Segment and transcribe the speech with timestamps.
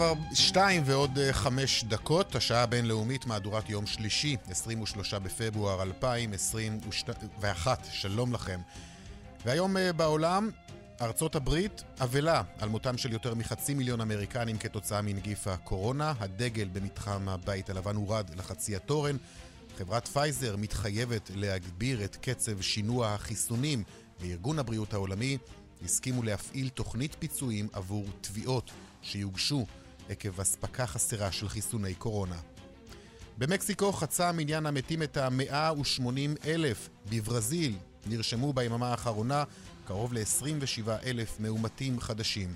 [0.00, 7.86] עכשיו שתיים ועוד אה, חמש דקות, השעה הבינלאומית, מהדורת יום שלישי, 23 בפברואר 2021.
[7.92, 8.60] שלום לכם.
[9.44, 10.50] והיום אה, בעולם,
[11.00, 16.12] ארצות הברית אבלה על מותם של יותר מחצי מיליון אמריקנים כתוצאה מנגיף הקורונה.
[16.20, 19.16] הדגל במתחם הבית הלבן הורד לחצי התורן.
[19.78, 23.82] חברת פייזר מתחייבת להגביר את קצב שינוע החיסונים,
[24.20, 25.38] וארגון הבריאות העולמי
[25.84, 28.70] הסכימו להפעיל תוכנית פיצויים עבור תביעות
[29.02, 29.66] שיוגשו
[30.10, 32.36] עקב אספקה חסרה של חיסוני קורונה.
[33.38, 36.88] במקסיקו חצה מניין המתים את ה-180 אלף.
[37.10, 39.44] בברזיל נרשמו ביממה האחרונה
[39.86, 42.54] קרוב ל-27 אלף מאומתים חדשים.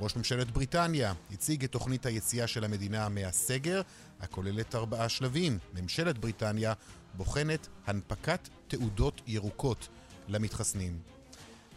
[0.00, 3.82] ראש ממשלת בריטניה הציג את תוכנית היציאה של המדינה מהסגר,
[4.20, 5.58] הכוללת ארבעה שלבים.
[5.74, 6.72] ממשלת בריטניה
[7.16, 9.88] בוחנת הנפקת תעודות ירוקות
[10.28, 10.98] למתחסנים.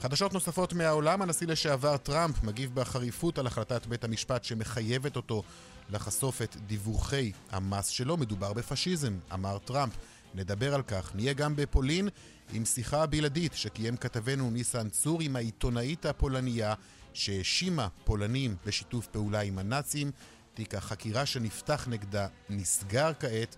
[0.02, 5.44] חדשות נוספות מהעולם, הנשיא לשעבר טראמפ מגיב בחריפות על החלטת בית המשפט שמחייבת אותו
[5.90, 8.18] לחשוף את דיווחי המס שלו.
[8.18, 9.94] מדובר בפשיזם, אמר טראמפ.
[10.36, 11.16] נדבר על כך.
[11.16, 12.10] נהיה גם בפולין
[12.54, 16.74] עם שיחה בלעדית שקיים כתבנו ניסן צור עם העיתונאית הפולניה
[17.14, 20.12] שהאשימה פולנים בשיתוף פעולה עם הנאצים.
[20.54, 23.56] תיק החקירה שנפתח נגדה נסגר כעת.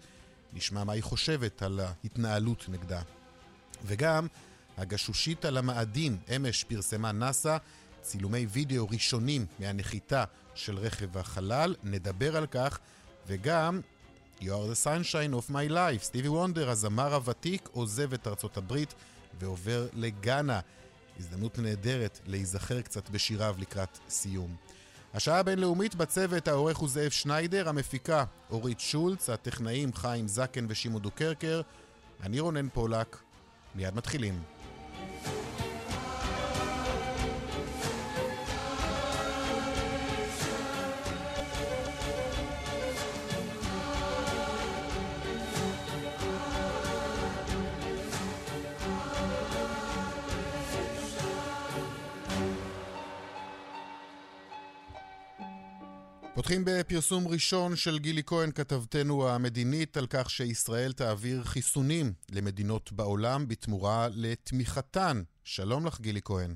[0.53, 3.01] נשמע מה היא חושבת על ההתנהלות נגדה.
[3.85, 4.27] וגם
[4.79, 7.57] הגשושית על המאדים, אמש פרסמה נאס"א
[8.01, 10.23] צילומי וידאו ראשונים מהנחיתה
[10.55, 12.79] של רכב החלל, נדבר על כך,
[13.27, 13.81] וגם
[14.41, 18.93] You are the sunshine of my life, סטיבי וונדר, הזמר הוותיק, עוזב את ארצות הברית
[19.39, 20.59] ועובר לגאנה.
[21.19, 24.55] הזדמנות נהדרת להיזכר קצת בשיריו לקראת סיום.
[25.13, 31.61] השעה הבינלאומית בצוות העורך הוא זאב שניידר, המפיקה אורית שולץ, הטכנאים חיים זקן ושמעון דוקרקר,
[32.23, 33.17] אני רונן פולק,
[33.75, 34.58] מיד מתחילים.
[56.39, 62.05] פותחים בפרסום ראשון של גילי כהן, כתבתנו המדינית, על כך שישראל תעביר חיסונים
[62.35, 65.17] למדינות בעולם בתמורה לתמיכתן.
[65.43, 66.51] שלום לך, גילי כהן.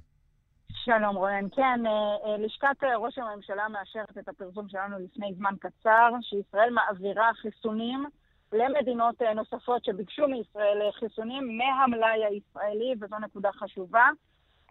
[0.72, 1.48] שלום רוען.
[1.56, 1.92] כן, אה,
[2.26, 8.06] אה, לשכת אה, ראש הממשלה מאשרת את הפרסום שלנו לפני זמן קצר, שישראל מעבירה חיסונים
[8.54, 14.08] למדינות נוספות שביקשו מישראל חיסונים מהמלאי הישראלי, וזו נקודה חשובה.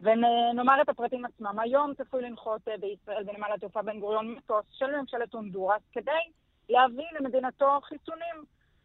[0.02, 1.58] ונאמר את הפרטים עצמם.
[1.58, 6.22] היום צפוי לנחות אה, בישראל בנמל התעופה בן גוריון מטוס של ממשלת הונדורס כדי
[6.68, 8.44] להביא למדינתו חיסונים.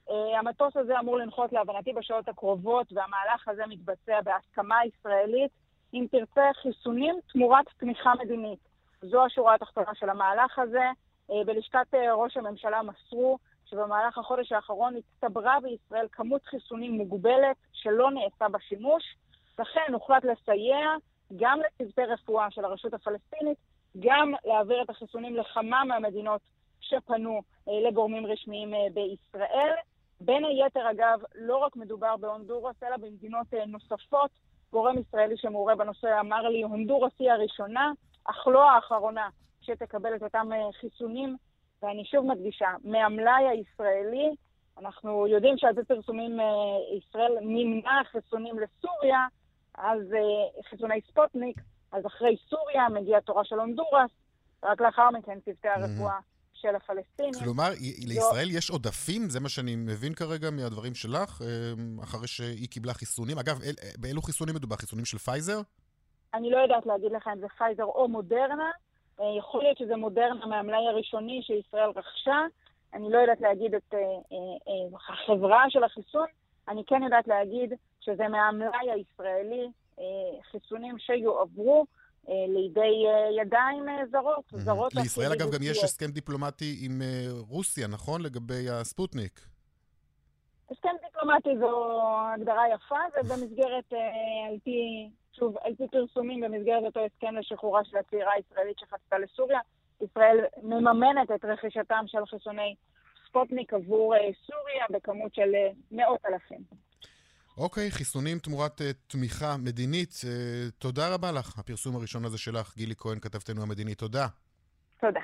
[0.09, 5.51] Uh, המטוס הזה אמור לנחות להבנתי בשעות הקרובות, והמהלך הזה מתבצע בהסכמה ישראלית,
[5.93, 8.59] אם תרצה חיסונים תמורת תמיכה מדינית.
[9.01, 10.91] זו השורה התחתונה של המהלך הזה.
[11.29, 18.49] Uh, בלשכת ראש הממשלה מסרו שבמהלך החודש האחרון הצטברה בישראל כמות חיסונים מוגבלת שלא נעשה
[18.49, 19.03] בה שימוש.
[19.59, 20.95] לכן הוחלט לסייע
[21.35, 23.57] גם לצוותי רפואה של הרשות הפלסטינית,
[23.99, 26.41] גם להעביר את החיסונים לכמה מהמדינות
[26.79, 29.73] שפנו אה, לגורמים רשמיים אה, בישראל.
[30.21, 34.31] בין היתר, אגב, לא רק מדובר בהונדורס, אלא במדינות אה, נוספות.
[34.71, 37.91] גורם ישראלי שמעורה בנושא אמר לי, הונדורס היא הראשונה,
[38.25, 39.29] אך לא האחרונה,
[39.61, 41.35] שתקבל את אותם חיסונים.
[41.81, 44.35] ואני שוב מדגישה, מהמלאי הישראלי,
[44.79, 46.39] אנחנו יודעים שעל פי פרסומים
[46.97, 49.27] ישראל מימנה חיסונים לסוריה,
[49.77, 51.61] אז אה, חיסוני ספוטניק,
[51.91, 54.11] אז אחרי סוריה מגיעה תורה של הונדורס,
[54.63, 56.19] רק לאחר מכן צוותי הרפואה.
[56.61, 57.33] של הפלסטינים.
[57.43, 57.69] כלומר,
[58.07, 61.47] לישראל יש עודפים, זה מה שאני מבין כרגע מהדברים שלך, אה,
[62.03, 63.37] אחרי שהיא קיבלה חיסונים.
[63.37, 64.75] אגב, אה, באילו חיסונים מדובר?
[64.75, 65.59] חיסונים של פייזר?
[66.33, 68.71] אני לא יודעת להגיד לך אם זה פייזר או מודרנה.
[69.37, 72.39] יכול להיות שזה מודרנה מהמלאי הראשוני שישראל רכשה.
[72.93, 73.93] אני לא יודעת להגיד את
[75.09, 76.27] החברה של החיסון.
[76.67, 77.73] אני כן יודעת להגיד
[78.07, 79.67] שזה מהמלאי הישראלי,
[79.99, 80.03] אה,
[80.51, 81.85] חיסונים שיועברו
[82.29, 84.57] אה, לידי אה, ידיים זרות, mm-hmm.
[84.57, 84.95] זרות...
[84.95, 87.01] לישראל אגב גם יש הסכם דיפלומטי עם
[87.49, 88.21] רוסיה, נכון?
[88.21, 89.39] לגבי הספוטניק.
[90.71, 92.01] הסכם דיפלומטי זו
[92.33, 93.93] הגדרה יפה, ובמסגרת,
[94.49, 99.59] על פי, שוב, על פי פרסומים, במסגרת אותו הסכם לשחרורה של הצעירה הישראלית שחצתה לסוריה,
[100.01, 102.75] ישראל מממנת את רכישתם של חיסוני
[103.27, 104.13] ספוטניק עבור
[104.45, 105.51] סוריה בכמות של
[105.91, 106.86] מאות אלפים.
[107.57, 110.13] אוקיי, חיסונים תמורת uh, תמיכה מדינית.
[110.13, 111.59] Uh, תודה רבה לך.
[111.59, 113.97] הפרסום הראשון הזה שלך, גילי כהן, כתבתנו המדינית.
[113.97, 114.27] תודה.
[115.01, 115.19] תודה.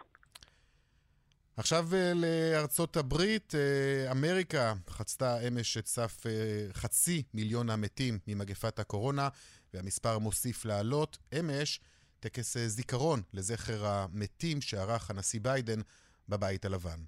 [1.57, 8.79] עכשיו uh, לארצות הברית, uh, אמריקה חצתה אמש את סף uh, חצי מיליון המתים ממגפת
[8.79, 9.29] הקורונה,
[9.73, 11.17] והמספר מוסיף לעלות.
[11.39, 11.79] אמש,
[12.19, 15.79] טקס uh, זיכרון לזכר המתים שערך הנשיא ביידן
[16.29, 16.99] בבית הלבן.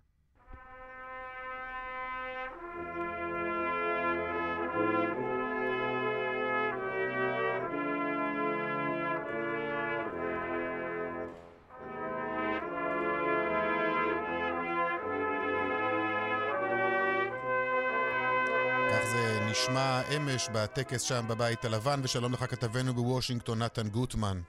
[19.56, 24.42] נשמע אמש בטקס שם בבית הלבן, ושלום לך כתבנו בוושינגטון, נתן גוטמן.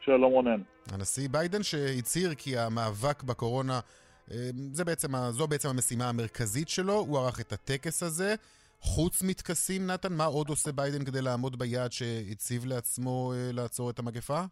[0.00, 0.62] שלום רונן.
[0.90, 3.80] הנשיא ביידן שהצהיר כי המאבק בקורונה,
[4.30, 8.34] אה, זה בעצם, זו בעצם המשימה המרכזית שלו, הוא ערך את הטקס הזה.
[8.80, 13.98] חוץ מטקסים, נתן, מה עוד עושה ביידן כדי לעמוד ביעד שהציב לעצמו אה, לעצור את
[13.98, 14.44] המגפה?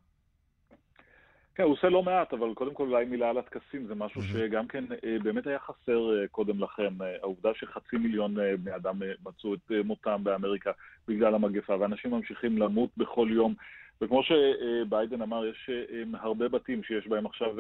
[1.55, 4.67] כן, הוא עושה לא מעט, אבל קודם כל אולי מילה על הטקסים, זה משהו שגם
[4.67, 6.93] כן אה, באמת היה חסר אה, קודם לכן.
[7.01, 10.71] אה, העובדה שחצי מיליון בני אדם מצאו את מותם באמריקה
[11.09, 13.55] בגלל המגפה, ואנשים ממשיכים למות בכל יום.
[14.01, 15.71] וכמו שביידן אמר, יש
[16.15, 17.55] הרבה בתים שיש בהם עכשיו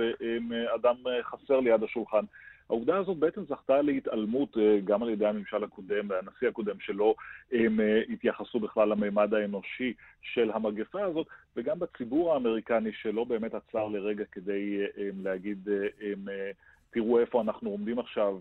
[0.74, 2.24] אדם חסר ליד השולחן.
[2.70, 7.14] העובדה הזאת בעצם זכתה להתעלמות אה, גם על ידי הממשל הקודם והנשיא הקודם שלא
[7.52, 11.26] הם אה, התייחסו בכלל לממד האנושי של המגפה הזאת,
[11.56, 15.68] וגם בציבור האמריקני שלא באמת עצר לרגע כדי אה, להגיד
[16.90, 18.38] תראו איפה אנחנו עומדים עכשיו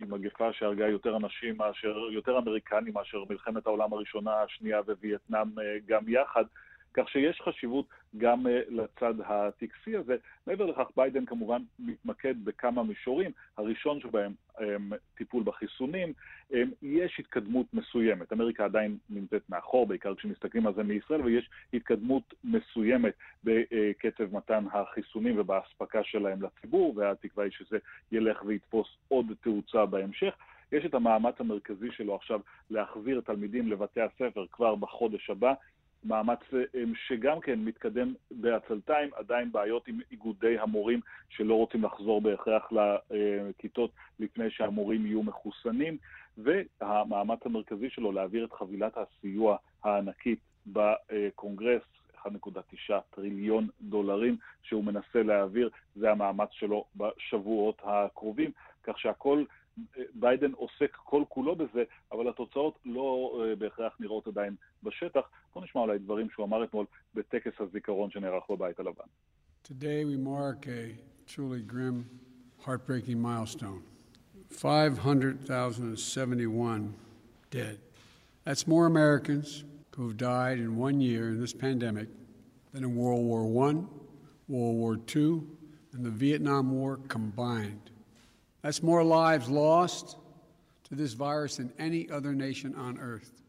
[0.00, 5.48] עם מגפה שהרגה יותר אנשים מאשר, יותר אמריקנים מאשר מלחמת העולם הראשונה, השנייה ווייטנאם
[5.86, 6.44] גם יחד.
[6.94, 7.86] כך שיש חשיבות
[8.16, 10.16] גם אה, לצד הטקסי הזה.
[10.46, 16.12] מעבר לכך, ביידן כמובן מתמקד בכמה מישורים, הראשון שבהם הם, טיפול בחיסונים,
[16.50, 18.32] הם, יש התקדמות מסוימת.
[18.32, 23.14] אמריקה עדיין נמצאת מאחור, בעיקר כשמסתכלים על זה מישראל, ויש התקדמות מסוימת
[23.44, 27.78] בקצב מתן החיסונים ובאספקה שלהם לציבור, והתקווה היא שזה
[28.12, 30.34] ילך ויתפוס עוד תאוצה בהמשך.
[30.72, 35.54] יש את המאמץ המרכזי שלו עכשיו להחזיר תלמידים לבתי הספר כבר בחודש הבא.
[36.04, 42.72] מאמץ אה, שגם כן מתקדם בעצלתיים, עדיין בעיות עם איגודי המורים שלא רוצים לחזור בהכרח
[43.10, 45.96] לכיתות לפני שהמורים יהיו מחוסנים,
[46.38, 51.82] והמאמץ המרכזי שלו להעביר את חבילת הסיוע הענקית בקונגרס,
[52.26, 58.50] 1.9 טריליון דולרים שהוא מנסה להעביר, זה המאמץ שלו בשבועות הקרובים,
[58.82, 59.44] כך שהכל
[60.14, 65.30] ביידן עוסק כל כולו בזה, אבל התוצאות לא uh, בהכרח נראות עדיין בשטח.
[65.54, 69.04] בואו נשמע אולי דברים שהוא אמר אתמול בטקס הזיכרון שנערך בבית הלבן.
[69.64, 70.96] Today we mark a
[71.26, 72.04] truly grim,
[72.64, 73.82] heartbreaking milestone.
[74.50, 76.94] 500,071
[77.50, 77.78] dead.
[78.44, 79.64] That's more Americans
[79.94, 82.08] who have died in one year in this pandemic
[82.72, 83.72] than in World War I,
[84.48, 85.42] World War II,
[85.92, 87.90] and the Vietnam War combined.
[88.63, 90.17] That's more lives lost
[90.89, 93.43] to this virus than any other nation on earth.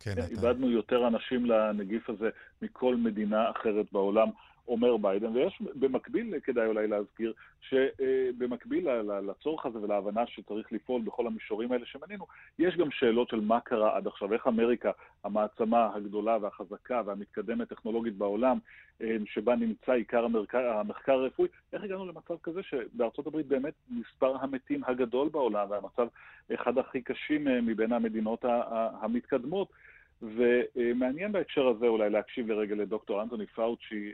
[0.00, 2.28] כן, איבדנו יותר אנשים לנגיף הזה
[2.62, 4.28] מכל מדינה אחרת בעולם.
[4.67, 8.87] אומר ביידן, ויש במקביל, כדאי אולי להזכיר, שבמקביל
[9.29, 12.25] לצורך הזה ולהבנה שצריך לפעול בכל המישורים האלה שמנינו,
[12.59, 14.91] יש גם שאלות של מה קרה עד עכשיו, איך אמריקה,
[15.23, 18.57] המעצמה הגדולה והחזקה והמתקדמת טכנולוגית בעולם,
[19.01, 24.35] אה, שבה נמצא עיקר המחקר, המחקר הרפואי, איך הגענו למצב כזה שבארצות הברית באמת מספר
[24.41, 26.07] המתים הגדול בעולם, והמצב
[26.53, 28.45] אחד הכי קשים אה, מבין המדינות
[29.01, 29.67] המתקדמות.
[30.21, 34.13] ומעניין בהקשר הזה אולי להקשיב לרגע לדוקטור אנטוני פאוצ'י,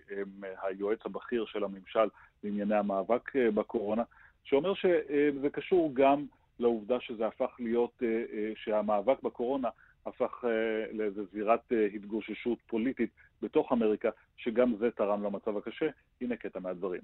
[0.63, 2.09] היועץ הבכיר של הממשל
[2.43, 4.03] לענייני המאבק אה, בקורונה,
[4.43, 6.25] שאומר שזה קשור גם
[6.59, 9.69] לעובדה שזה הפך להיות, אה, אה, שהמאבק בקורונה
[10.05, 10.43] הפך
[10.91, 13.09] לאיזו זירת התגוששות פוליטית
[13.41, 15.89] בתוך אמריקה, שגם זה תרם למצב הקשה.
[16.21, 17.01] הנה קטע מהדברים.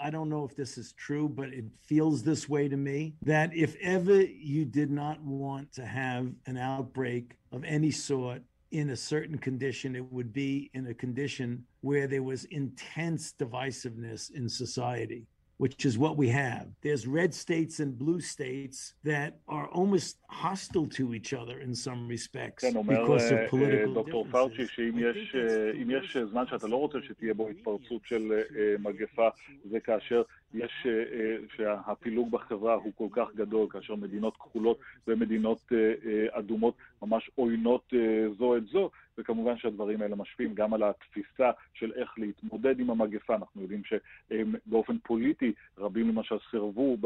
[0.00, 3.54] I don't know if this is true, but it feels this way to me that
[3.54, 8.96] if ever you did not want to have an outbreak of any sort in a
[8.96, 15.26] certain condition, it would be in a condition where there was intense divisiveness in society
[15.58, 16.66] which is what we have.
[16.86, 22.08] There's red states and blue states that are almost hostile to each other in some
[22.08, 25.36] respects because of political דוקטור פאוצ'י שאם יש,
[25.88, 28.32] יש זמן שאתה לא רוצה שתהיה בו התפרצות של
[28.78, 29.28] מגפה,
[29.70, 30.22] זה כאשר
[30.54, 30.86] יש,
[31.56, 35.72] שהפילוג בחברה הוא כל כך גדול, כאשר מדינות כחולות ומדינות
[36.30, 37.92] אדומות ממש עוינות
[38.38, 43.34] זו את זו, וכמובן שהדברים האלה משפיעים גם על התפיסה של איך להתמודד עם המגפה.
[43.34, 46.96] אנחנו יודעים שבאופן פוליטי רבים למשל סירבו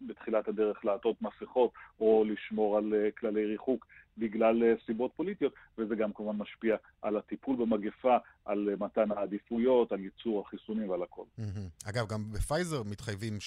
[0.00, 1.70] בתחילת הדרך לעטות מסכות
[2.00, 3.86] או לשמור על כללי ריחוק.
[4.18, 9.92] בגלל אה, סיבות פוליטיות, וזה גם כמובן משפיע על הטיפול במגפה, על אה, מתן העדיפויות,
[9.92, 11.24] על ייצור החיסונים ועל הכל.
[11.84, 13.40] אגב, גם בפייזר מתחייבים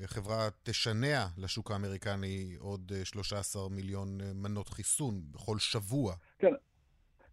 [0.00, 6.14] שהחברה תשנע לשוק האמריקני עוד 13 אה, מיליון מנות חיסון בכל שבוע.
[6.38, 6.52] כן,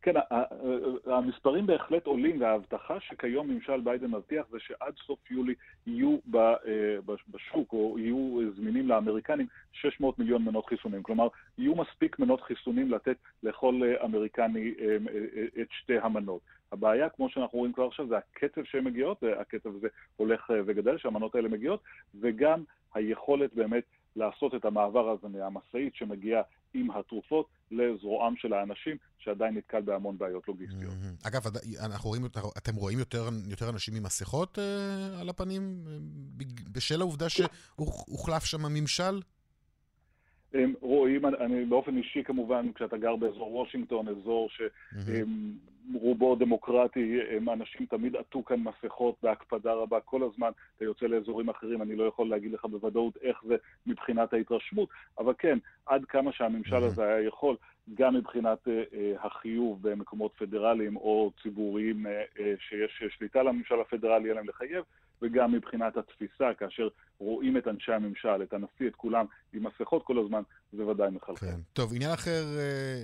[0.01, 0.13] כן,
[1.05, 5.53] המספרים בהחלט עולים, וההבטחה שכיום ממשל ביידן מבטיח זה שעד סוף יולי
[5.87, 11.03] יהיו אה, בשוק, או יהיו זמינים לאמריקנים 600 מיליון מנות חיסונים.
[11.03, 11.27] כלומר,
[11.57, 14.97] יהיו מספיק מנות חיסונים לתת לכל אה, אמריקני אה,
[15.61, 16.41] את שתי המנות.
[16.71, 21.35] הבעיה, כמו שאנחנו רואים כבר עכשיו, זה הקצב שהן מגיעות, והקצב הזה הולך וגדל, שהמנות
[21.35, 21.83] האלה מגיעות,
[22.19, 22.63] וגם
[22.93, 23.83] היכולת באמת
[24.17, 26.41] לעשות את המעבר הזה מהמשאית שמגיעה
[26.73, 30.93] עם התרופות לזרועם של האנשים, שעדיין נתקל בהמון בעיות לוגיסטיות.
[30.93, 31.27] Mm-hmm.
[31.27, 31.41] אגב,
[31.85, 32.25] אנחנו רואים,
[32.57, 36.41] אתם רואים יותר, יותר אנשים עם מסכות uh, על הפנים, uh,
[36.73, 39.21] בשל העובדה שהוחלף שם הממשל?
[40.53, 44.49] הם רואים, אני באופן אישי כמובן, כשאתה גר באזור וושינגטון, אזור
[45.93, 47.19] שרובו דמוקרטי,
[47.53, 52.03] אנשים תמיד עטו כאן מסכות בהקפדה רבה כל הזמן, אתה יוצא לאזורים אחרים, אני לא
[52.03, 53.55] יכול להגיד לך בוודאות איך זה
[53.87, 54.89] מבחינת ההתרשמות,
[55.19, 57.55] אבל כן, עד כמה שהממשל הזה היה יכול,
[57.93, 64.49] גם מבחינת uh, uh, החיוב במקומות פדרליים או ציבוריים uh, שיש שליטה לממשל הפדרלי עליהם
[64.49, 64.83] לחייב,
[65.21, 66.87] וגם מבחינת התפיסה, כאשר
[67.19, 70.41] רואים את אנשי הממשל, את הנשיא, את כולם, עם מסכות כל הזמן,
[70.73, 71.45] זה ודאי מחלחל.
[71.45, 71.59] כן.
[71.73, 72.45] טוב, עניין אחר,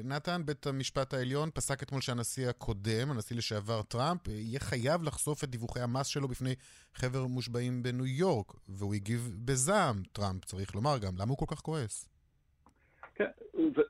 [0.04, 5.50] נתן, בית המשפט העליון פסק אתמול שהנשיא הקודם, הנשיא לשעבר טראמפ, יהיה חייב לחשוף את
[5.50, 6.56] דיווחי המס שלו בפני
[6.94, 11.18] חבר מושבעים בניו יורק, והוא הגיב בזעם, טראמפ, צריך לומר גם.
[11.18, 12.10] למה הוא כל כך כועס?
[13.16, 13.26] כן,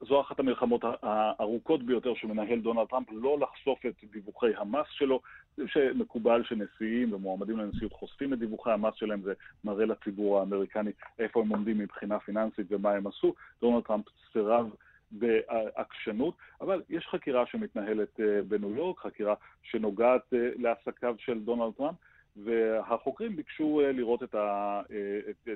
[0.01, 5.21] זו אחת המלחמות הארוכות ביותר שמנהל דונלד טראמפ, לא לחשוף את דיווחי המס שלו,
[5.65, 11.49] שמקובל שנשיאים ומועמדים לנשיאות חושפים את דיווחי המס שלהם, זה מראה לציבור האמריקני איפה הם
[11.49, 13.33] עומדים מבחינה פיננסית ומה הם עשו.
[13.61, 14.69] דונלד טראמפ סירב
[15.11, 21.97] בעקשנות, אבל יש חקירה שמתנהלת אה, בניו יורק, חקירה שנוגעת אה, לעסקיו של דונלד טראמפ,
[22.35, 24.35] והחוקרים ביקשו אה, לראות את,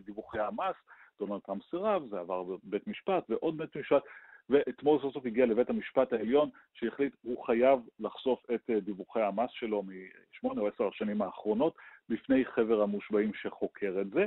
[0.05, 0.75] דיווחי המס.
[1.19, 4.03] דונלד טראמפ סירב, זה עבר בבית משפט ועוד בית משפט,
[4.49, 9.49] ואתמול סוף סוף הגיע לבית המשפט העליון שהחליט הוא חייב לחשוף את אה, דיווחי המס
[9.51, 11.75] שלו משמונה או עשר השנים האחרונות
[12.09, 14.25] בפני חבר המושבעים שחוקר את זה.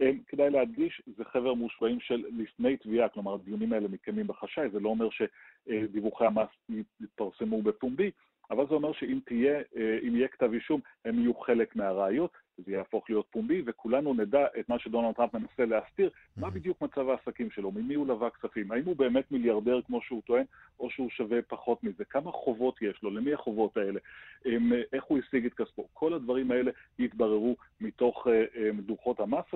[0.00, 4.80] אה, כדאי להדגיש, זה חבר מושבעים של לפני תביעה, כלומר הדיונים האלה מתקיימים בחשאי, זה
[4.80, 6.48] לא אומר שדיווחי המס
[7.00, 8.10] יתפרסמו בפומבי,
[8.50, 13.10] אבל זה אומר שאם תהיה, אה, יהיה כתב אישום, הם יהיו חלק מהראיות, זה יהפוך
[13.10, 17.70] להיות פומבי, וכולנו נדע את מה שדונלד טראמפ מנסה להסתיר, מה בדיוק מצב העסקים שלו,
[17.70, 20.44] ממי הוא לווה כספים, האם הוא באמת מיליארדר כמו שהוא טוען,
[20.80, 24.00] או שהוא שווה פחות מזה, כמה חובות יש לו, למי החובות האלה,
[24.92, 29.46] איך הוא השיג את כספו, כל הדברים האלה יתבררו מתוך אה, אה, דוחות המס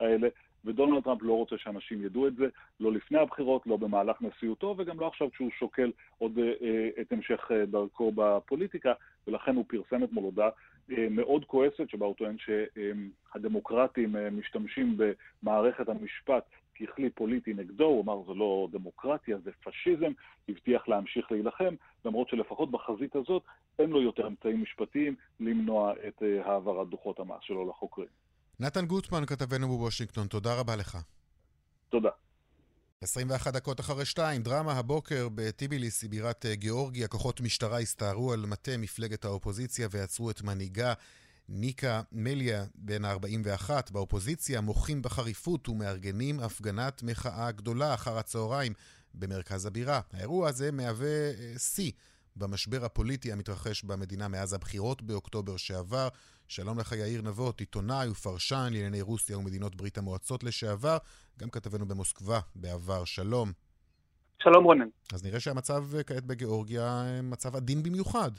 [0.00, 0.28] האלה,
[0.64, 2.46] ודונלד טראמפ לא רוצה שאנשים ידעו את זה,
[2.80, 7.50] לא לפני הבחירות, לא במהלך נשיאותו, וגם לא עכשיו כשהוא שוקל עוד אה, את המשך
[7.66, 8.92] דרכו בפוליטיקה,
[9.26, 10.52] ולכן הוא פרסם אתמול הודעה אה,
[10.88, 14.96] מאוד כועסת, שבה הוא טוען שהדמוקרטים אה, משתמשים
[15.42, 16.44] במערכת המשפט
[16.80, 20.12] ככלי פוליטי נגדו, הוא אמר זה לא דמוקרטיה, זה פשיזם,
[20.48, 21.74] הבטיח להמשיך להילחם,
[22.04, 23.42] למרות שלפחות בחזית הזאת
[23.78, 28.08] אין לו יותר אמצעים משפטיים למנוע את אה, העברת דוחות המס שלו לחוקרים.
[28.60, 30.98] נתן גוטמן, כתבנו בוושינגטון, תודה רבה לך.
[31.88, 32.10] תודה.
[33.04, 38.76] 21 דקות אחרי שתיים, דרמה הבוקר בטיביליס, בירת אה, גיאורגיה, כוחות משטרה הסתערו על מטה
[38.76, 40.92] מפלגת האופוזיציה ועצרו את מנהיגה
[41.48, 43.70] ניקה מליה, בן ה-41.
[43.92, 48.72] באופוזיציה מוחים בחריפות ומארגנים הפגנת מחאה גדולה אחר הצהריים
[49.14, 50.00] במרכז הבירה.
[50.12, 51.92] האירוע הזה מהווה אה, שיא
[52.36, 56.08] במשבר הפוליטי המתרחש במדינה מאז הבחירות באוקטובר שעבר.
[56.48, 60.96] שלום לך יאיר נבות, עיתונאי ופרשן לענייני רוסיה ומדינות ברית המועצות לשעבר,
[61.40, 63.04] גם כתבנו במוסקבה בעבר.
[63.04, 63.48] שלום.
[64.42, 64.88] שלום רונן.
[65.14, 68.30] אז נראה שהמצב כעת בגיאורגיה אה, מצב עדין במיוחד.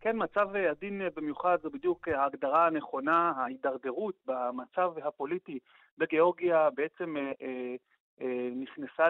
[0.00, 5.58] כן, מצב אה, עדין אה, במיוחד זו בדיוק ההגדרה הנכונה, ההידרדרות במצב הפוליטי
[5.98, 7.32] בגיאורגיה בעצם אה,
[8.20, 9.08] אה, נכנסה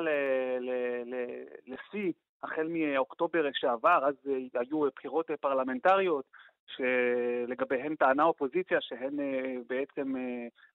[1.66, 2.12] לשיא
[2.42, 4.14] החל מאוקטובר שעבר, אז
[4.54, 6.24] היו בחירות פרלמנטריות,
[6.66, 9.16] שלגביהן טענה האופוזיציה שהן
[9.68, 10.14] בעצם,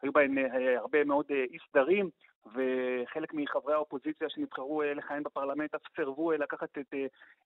[0.01, 0.38] היו בהן
[0.77, 2.10] הרבה מאוד אי סדרים,
[2.45, 6.93] וחלק מחברי האופוזיציה שנבחרו לכהן בפרלמנט אף סירבו לקחת את,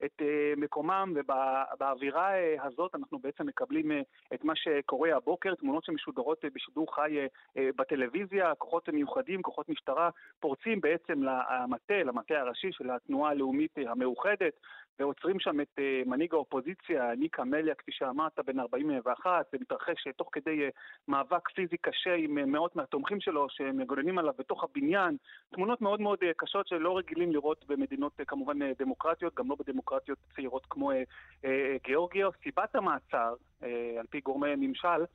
[0.06, 0.22] את
[0.58, 2.32] מקומם, ובאווירה
[2.64, 3.92] הזאת אנחנו בעצם מקבלים
[4.34, 7.18] את מה שקורה הבוקר, תמונות שמשודרות בשידור חי
[7.56, 10.10] בטלוויזיה, כוחות מיוחדים, כוחות משטרה,
[10.40, 14.54] פורצים בעצם למטה, למטה הראשי של התנועה הלאומית המאוחדת,
[15.00, 20.30] ועוצרים שם את uh, מנהיג האופוזיציה, ניקה מליה, כפי שאמרת, בן 41, זה מתרחש תוך
[20.32, 20.72] כדי uh,
[21.08, 25.18] מאבק פיזי קשה עם uh, מאות מהתומכים שלו שמגוננים עליו בתוך הבניין.
[25.54, 29.56] תמונות מאוד מאוד uh, קשות שלא רגילים לראות במדינות uh, כמובן uh, דמוקרטיות, גם לא
[29.60, 30.96] בדמוקרטיות צעירות כמו uh,
[31.44, 31.48] uh,
[31.84, 32.28] גיאורגיה.
[32.44, 33.66] סיבת המעצר, uh,
[34.00, 35.06] על פי גורמי ממשל,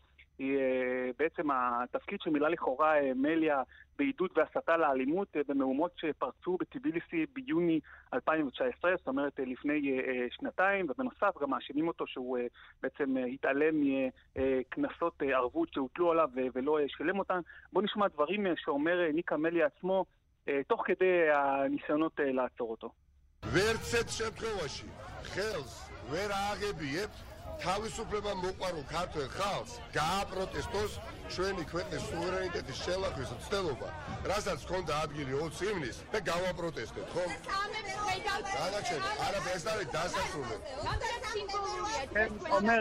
[0.41, 3.63] היא אה, בעצם התפקיד שמילא לכאורה אה, מליה
[3.99, 7.81] בעידוד והסתה לאלימות אה, במהומות שפרצו בטיביליסי ביוני
[8.15, 12.39] 2019, זאת אומרת לפני שנתיים, ובנוסף גם מאשימים אותו שהוא
[12.83, 13.75] בעצם התעלם
[14.37, 17.41] מקנסות ערבות שהוטלו עליו ולא שילם אותן.
[17.73, 20.05] בואו נשמע דברים שאומר ניקה מליה עצמו
[20.67, 22.91] תוך כדי הניסיונות לעצור אותו.
[26.11, 26.33] Where
[27.40, 30.92] შემთხვევაში ხელს ვერ ააღებიებთ თავისუფლება მოყვარულ ქართველ ხალხს გააპროტესტოს
[31.34, 33.90] ჩვენი ქვეყნის სუვერენიტეტის შელახვის ცდელობა,
[34.32, 37.32] რასაც ჰქონდა ადგილი 20 ივნისს და გავაპროტესტეთ, ხომ?
[38.56, 40.58] განაჩენი, არა ეს არის დასასრული.
[42.52, 42.80] אומר,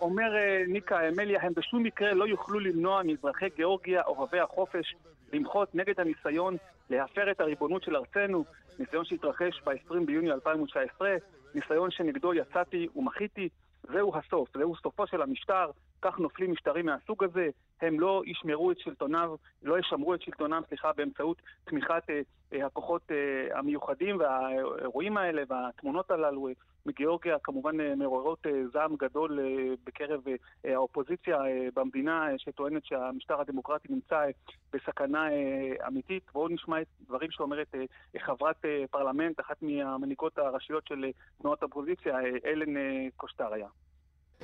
[0.00, 0.30] אומר
[0.68, 4.94] ניקה אמליה, הם בשום מקרה לא יוכלו למנוע מאזרחי גיאורגיה, אוהבי החופש,
[5.32, 6.56] למחות נגד הניסיון
[6.90, 8.44] להפר את הריבונות של ארצנו,
[8.78, 11.16] ניסיון שהתרחש ב-20 ביוני 2019,
[11.54, 13.48] ניסיון שנגדו יצאתי ומחיתי,
[13.91, 15.71] זהו הסוף, זהו סופו של המשטר,
[16.03, 17.49] כך נופלים משטרים מהסוג הזה,
[17.81, 19.27] הם לא ישמרו את שלטונם,
[19.63, 22.21] לא ישמרו את שלטונם, סליחה, באמצעות תמיכת אה,
[22.53, 26.53] אה, הכוחות אה, המיוחדים והאירועים האלה והתמונות הללו אה,
[26.85, 32.85] מגיאורגיה כמובן אה, מעוררות אה, זעם גדול אה, בקרב אה, האופוזיציה אה, במדינה אה, שטוענת
[32.85, 34.29] שהמשטר הדמוקרטי נמצא אה,
[34.73, 36.23] בסכנה אה, אמיתית.
[36.33, 41.05] בואו נשמע את דברים שאומרת אה, חברת אה, פרלמנט, אחת מהמנהיגות הראשיות של
[41.45, 43.67] אה, האופוזיציה, אה, אלן אה, קושטריה.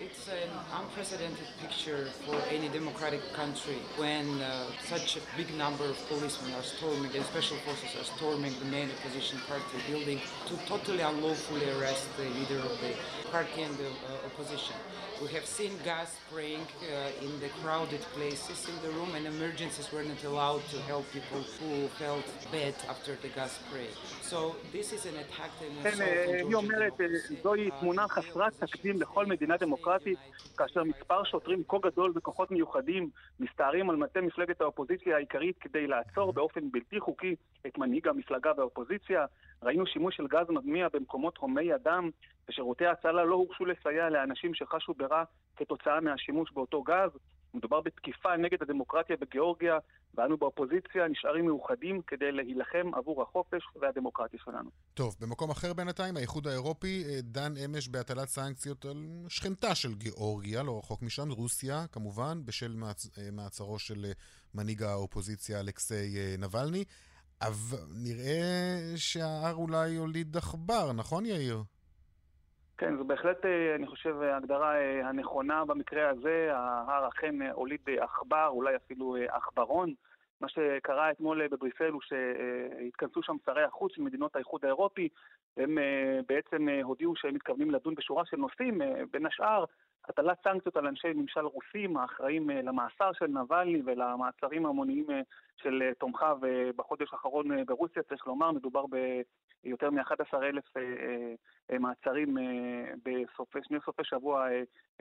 [0.02, 5.98] It's an unprecedented picture for any democratic country when uh, such a big number of
[6.08, 11.02] policemen are storming and special forces are storming the main opposition party building to totally
[11.02, 12.96] unlawfully arrest the leader of the
[13.30, 14.76] party and the uh, opposition.
[15.22, 19.92] We have seen gas spraying uh, in the crowded places in the room and emergencies
[19.92, 23.90] were not allowed to help people who felt bad after the gas spray.
[24.22, 26.02] So this is an attack that כן,
[26.48, 26.94] היא אומרת,
[27.44, 30.20] זוהי תמונה חסרת תקדים לכל מדינה דמוקרטית,
[30.58, 36.34] כאשר מספר שוטרים כה גדול וכוחות מיוחדים מסתערים על מטה מפלגת האופוזיציה העיקרית כדי לעצור
[36.34, 37.36] באופן בלתי חוקי
[37.68, 39.26] את מנהיג המפלגה והאופוזיציה.
[39.64, 42.10] ראינו שימוש של גז מדמיע במקומות הומי אדם,
[42.50, 45.24] ושירותי ההצלה לא הורשו לסייע לאנשים שחשו ברע
[45.56, 47.12] כתוצאה מהשימוש באותו גז.
[47.54, 49.78] מדובר בתקיפה נגד הדמוקרטיה בגיאורגיה,
[50.16, 54.70] ואנו באופוזיציה נשארים מאוחדים כדי להילחם עבור החופש והדמוקרטיה שלנו.
[54.94, 60.78] טוב, במקום אחר בינתיים, האיחוד האירופי דן אמש בהטלת סנקציות על שכנתה של גיאורגיה, לא
[60.78, 63.20] רחוק משם, רוסיה כמובן, בשל מעצ...
[63.32, 64.06] מעצרו של
[64.54, 66.84] מנהיג האופוזיציה אלכסיי נבלני.
[67.42, 71.64] אבל נראה שההר אולי הוליד עכבר, נכון יאיר?
[72.80, 76.50] כן, זו בהחלט, אני חושב, ההגדרה הנכונה במקרה הזה.
[76.54, 79.94] ההר אכן הוליד עכבר, אולי אפילו עכברון.
[80.42, 85.10] מה שקרה אתמול בבריסל הוא שהתכנסו שם שרי החוץ של מדינות האיחוד האירופי.
[85.58, 85.78] הם
[86.28, 89.66] בעצם הודיעו שהם מתכוונים לדון בשורה של נושאים, בין השאר
[90.10, 95.06] הטלת סנקציות על אנשי ממשל רוסים האחראים למאסר של נבלני ולמעצרים ההמוניים
[95.58, 96.40] של תומכיו
[96.76, 98.04] בחודש האחרון ברוסיה.
[98.04, 99.24] צריך לומר, מדובר ביותר
[99.66, 100.74] מ-11 אלף
[101.80, 102.38] מעצרים
[103.56, 104.48] בשני סופי שבוע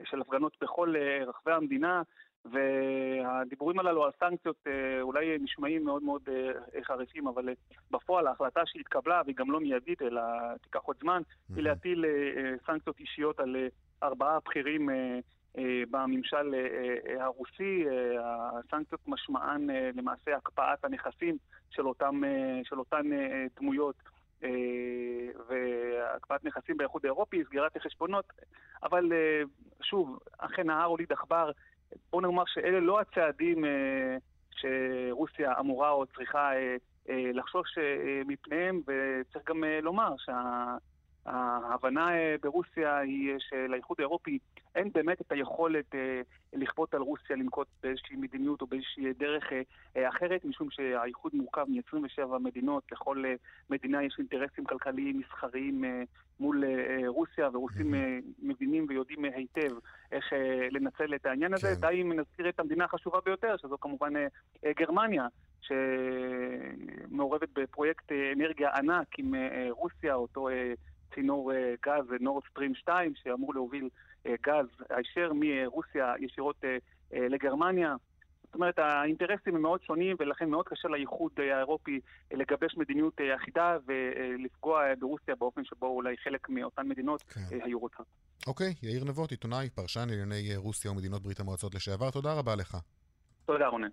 [0.03, 0.93] של הפגנות בכל
[1.27, 2.01] רחבי המדינה.
[2.45, 4.67] והדיבורים הללו על סנקציות
[5.01, 6.29] אולי נשמעים מאוד מאוד
[6.83, 7.49] חריפים, אבל
[7.91, 10.21] בפועל ההחלטה שהתקבלה, והיא גם לא מיידית, אלא
[10.61, 11.21] תיקח עוד זמן,
[11.55, 12.05] היא להטיל
[12.65, 13.55] סנקציות אישיות על
[14.03, 14.89] ארבעה בכירים
[15.91, 16.55] בממשל
[17.19, 17.85] הרוסי.
[18.19, 21.37] הסנקציות משמען למעשה הקפאת הנכסים
[21.69, 22.21] של, אותם,
[22.63, 23.05] של אותן
[23.59, 23.95] דמויות.
[25.47, 28.25] והקפאת נכסים באיחוד האירופי, סגירת החשבונות,
[28.83, 29.11] אבל
[29.81, 31.51] שוב, אכן ההר הוליד עכבר.
[32.11, 33.65] בואו נאמר שאלה לא הצעדים
[34.51, 36.51] שרוסיה אמורה או צריכה
[37.09, 37.77] לחשוש
[38.25, 40.75] מפניהם, וצריך גם לומר שה...
[41.29, 42.09] ההבנה
[42.41, 44.39] ברוסיה היא שלאיחוד האירופי
[44.75, 45.95] אין באמת את היכולת
[46.53, 49.43] לכפות על רוסיה לנקוט באיזושהי מדיניות או באיזושהי דרך
[49.95, 53.23] אחרת, משום שהאיחוד מורכב מ-27 מדינות, לכל
[53.69, 55.83] מדינה יש אינטרסים כלכליים מסחריים
[56.39, 56.63] מול
[57.07, 57.93] רוסיה, ורוסים
[58.41, 59.71] מבינים ויודעים היטב
[60.11, 60.33] איך איך
[60.71, 61.75] לנצל את העניין הזה.
[61.75, 61.81] כן.
[61.81, 64.13] די אם נזכיר את המדינה החשובה ביותר, שזו כמובן
[64.65, 65.27] גרמניה,
[65.61, 69.33] שמעורבת בפרויקט אנרגיה ענק עם
[69.69, 70.49] רוסיה, אותו
[71.15, 71.51] צינור
[71.85, 73.89] גז נורד סטרים 2, שאמור להוביל
[74.27, 76.63] גז הישר מרוסיה ישירות
[77.11, 77.95] לגרמניה.
[78.43, 81.99] זאת אומרת, האינטרסים הם מאוד שונים, ולכן מאוד קשה לאיחוד האירופי
[82.31, 87.41] לגבש מדיניות אחידה ולפגוע ברוסיה באופן שבו אולי חלק מאותן מדינות כן.
[87.63, 88.05] היו רוצות.
[88.47, 92.77] אוקיי, יאיר נבות, עיתונאי, פרשן לענייני רוסיה ומדינות ברית המועצות לשעבר, תודה רבה לך.
[93.45, 93.89] תודה, רונן.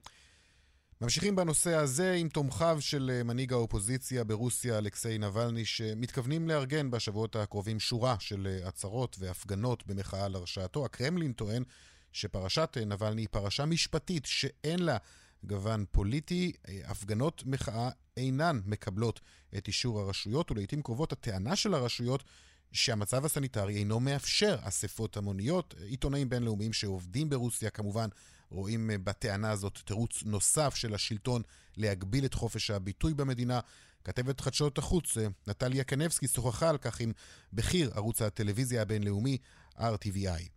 [1.01, 7.81] ממשיכים בנושא הזה עם תומכיו של מנהיג האופוזיציה ברוסיה, אלכסיי נבלני, שמתכוונים לארגן בשבועות הקרובים
[7.81, 10.85] שורה של עצרות והפגנות במחאה על הרשעתו.
[10.85, 11.63] הקרמלין טוען
[12.13, 14.97] שפרשת נבלני היא פרשה משפטית שאין לה
[15.45, 16.53] גוון פוליטי.
[16.85, 19.21] הפגנות מחאה אינן מקבלות
[19.59, 22.25] את אישור הרשויות, ולעיתים קרובות הטענה של הרשויות
[22.73, 25.75] שהמצב הסניטרי אינו מאפשר אספות המוניות.
[25.87, 28.09] עיתונאים בינלאומיים שעובדים ברוסיה כמובן
[28.51, 31.43] רואים בטענה הזאת תירוץ נוסף של השלטון
[31.77, 33.61] להגביל את חופש הביטוי במדינה.
[34.05, 37.13] כתבת חדשות החוץ נטליה קנבסקי שוחחה על כך עם
[37.53, 39.39] בכיר ערוץ הטלוויזיה הבינלאומי
[39.77, 40.56] RTVI.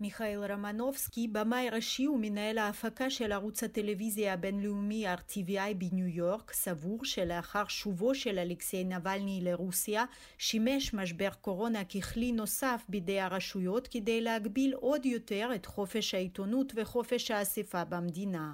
[0.00, 7.68] מיכאל רמנובסקי, במאי ראשי ומנהל ההפקה של ערוץ הטלוויזיה הבינלאומי RTVI בניו יורק, סבור שלאחר
[7.68, 10.04] שובו של אלכסיי נבלני לרוסיה,
[10.38, 17.30] שימש משבר קורונה ככלי נוסף בידי הרשויות כדי להגביל עוד יותר את חופש העיתונות וחופש
[17.30, 18.52] האספה במדינה.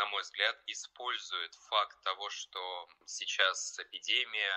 [0.00, 2.60] на мой взгляд, использует факт того, что
[3.06, 4.54] сейчас эпидемия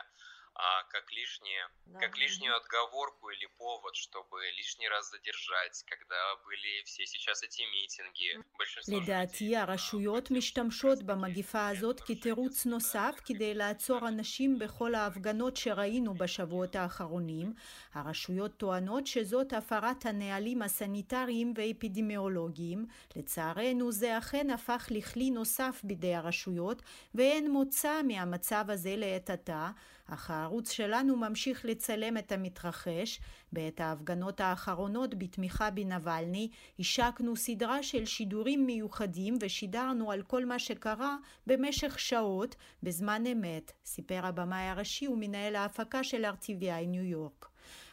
[0.60, 2.00] а как лишнее, да.
[2.00, 6.15] как лишнюю отговорку или повод, чтобы лишний раз задержать, когда
[6.46, 8.41] были все сейчас эти митинги.
[8.88, 17.54] לדעתי הרשויות משתמשות במגיפה הזאת כתירוץ נוסף כדי לעצור אנשים בכל ההפגנות שראינו בשבועות האחרונים.
[17.93, 22.86] הרשויות טוענות שזאת הפרת הנהלים הסניטריים והאפידמיולוגיים.
[23.15, 26.82] לצערנו זה אכן הפך לכלי נוסף בידי הרשויות
[27.15, 29.70] ואין מוצא מהמצב הזה לעת עתה.
[30.13, 33.20] אך הערוץ שלנו ממשיך לצלם את המתרחש.
[33.52, 41.16] בעת ההפגנות האחרונות בתמיכה בנבלני השקנו סדרה של שידורים מיוחדים ושידרנו על כל מה שקרה
[41.46, 47.52] במשך שעות בזמן אמת, סיפר הבמאי הראשי ומנהל ההפקה של RTVI ניו יורק.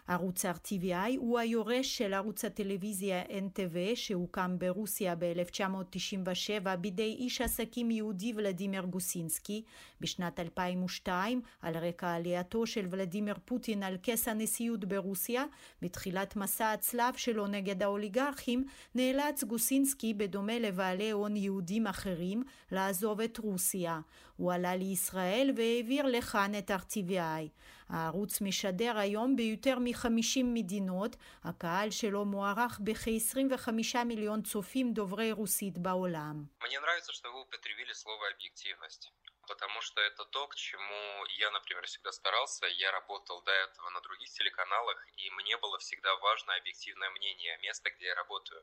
[0.10, 8.34] ערוץ RTVI הוא היורש של ערוץ הטלוויזיה NTV שהוקם ברוסיה ב-1997 בידי איש עסקים יהודי
[8.36, 9.64] ולדימיר גוסינסקי.
[10.02, 15.46] בשנת 2002 על רקע עלייתו של ולדימיר פוטין על כס הנשיאות ברוסיה
[15.82, 23.38] בתחילת מסע הצלב שלו נגד האוליגרכים נאלץ גוסינסקי בדומה לבעלי הון יהודים אחרים לעזוב את
[23.38, 24.00] רוסיה
[24.40, 27.50] הוא עלה לישראל והעביר לכאן את RTVI
[27.90, 33.70] הערוץ משדר היום ביותר מ-50 מדינות, הקהל שלו מוערך בכ-25
[34.06, 36.44] מיליון צופים דוברי רוסית בעולם.
[39.49, 42.67] потому что это то, к чему я, например, всегда старался.
[42.67, 47.91] Я работал до этого на других телеканалах, и мне было всегда важно объективное мнение места,
[47.91, 48.63] где я работаю.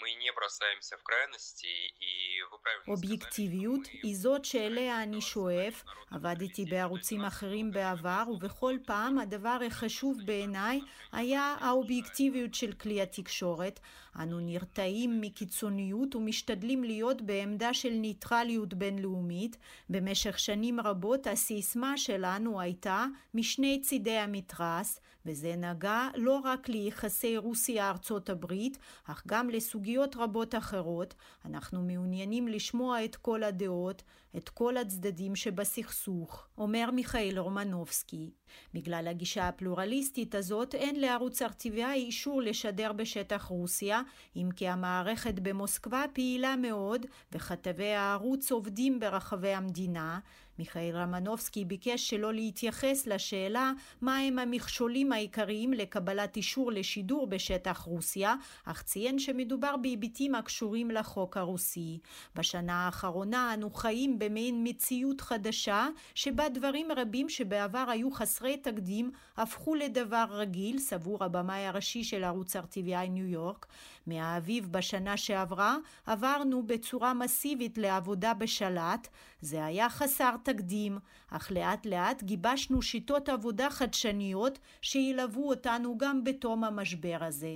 [0.00, 5.84] Мы не бросаемся в крайности, и вы правильно אובייקטיביות היא זאת שאליה אני שואף.
[6.10, 10.80] עבדתי בערוצים אחרים בעבר, ובכל פעם הדבר החשוב בעיניי
[11.12, 13.80] היה האובייקטיביות של כלי התקשורת.
[14.19, 19.57] אנו נרתעים מקיצוניות ומשתדלים להיות בעמדה של ניטרליות בינלאומית.
[19.89, 28.29] במשך שנים רבות הסיסמה שלנו הייתה משני צידי המתרס, וזה נגע לא רק ליחסי רוסיה-ארצות
[28.29, 31.13] הברית, אך גם לסוגיות רבות אחרות.
[31.45, 34.03] אנחנו מעוניינים לשמוע את כל הדעות,
[34.37, 38.29] את כל הצדדים שבסכסוך, אומר מיכאל רומנובסקי.
[38.73, 44.01] בגלל הגישה הפלורליסטית הזאת אין לערוץ ארטיביה אישור לשדר בשטח רוסיה,
[44.35, 50.19] אם כי המערכת במוסקבה פעילה מאוד וכתבי הערוץ עובדים ברחבי המדינה.
[50.59, 58.83] מיכאל רמנובסקי ביקש שלא להתייחס לשאלה מהם המכשולים העיקריים לקבלת אישור לשידור בשטח רוסיה, אך
[58.83, 61.99] ציין שמדובר בהיבטים הקשורים לחוק הרוסי.
[62.35, 69.75] בשנה האחרונה אנו חיים במעין מציאות חדשה, שבה דברים רבים שבעבר היו חסרי תקדים הפכו
[69.75, 73.65] לדבר רגיל, סבור הבמאי הראשי של ערוץ RTVI ניו יורק.
[74.07, 79.07] מהאביב בשנה שעברה עברנו בצורה מסיבית לעבודה בשלט,
[79.41, 80.98] זה היה חסר תקדים,
[81.30, 87.54] אך לאט לאט גיבשנו שיטות עבודה חדשניות שילוו אותנו גם בתום המשבר הזה.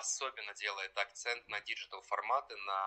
[0.00, 2.80] особенно делает акцент на диджитал форматы, на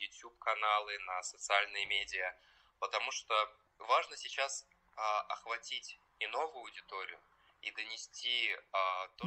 [0.00, 2.30] YouTube каналы, на социальные медиа,
[2.78, 3.34] потому что
[3.78, 4.66] важно сейчас
[5.28, 7.18] охватить и новую аудиторию,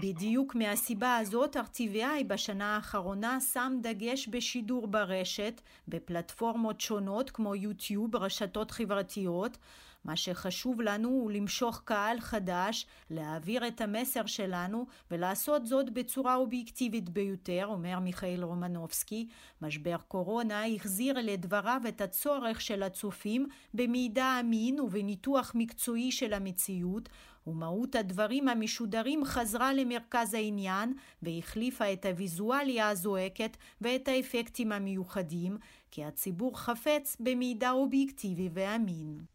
[0.02, 8.70] בדיוק מהסיבה הזאת RTVI בשנה האחרונה שם דגש בשידור ברשת, בפלטפורמות שונות כמו יוטיוב, רשתות
[8.70, 9.58] חברתיות.
[10.04, 17.10] מה שחשוב לנו הוא למשוך קהל חדש, להעביר את המסר שלנו ולעשות זאת בצורה אובייקטיבית
[17.10, 19.28] ביותר, אומר מיכאל רומנובסקי.
[19.62, 27.08] משבר קורונה החזיר לדבריו את הצורך של הצופים במידע אמין ובניתוח מקצועי של המציאות,
[27.46, 35.58] ומהות הדברים המשודרים חזרה למרכז העניין והחליפה את הוויזואליה הזועקת ואת האפקטים המיוחדים,
[35.90, 39.33] כי הציבור חפץ במידע אובייקטיבי ואמין.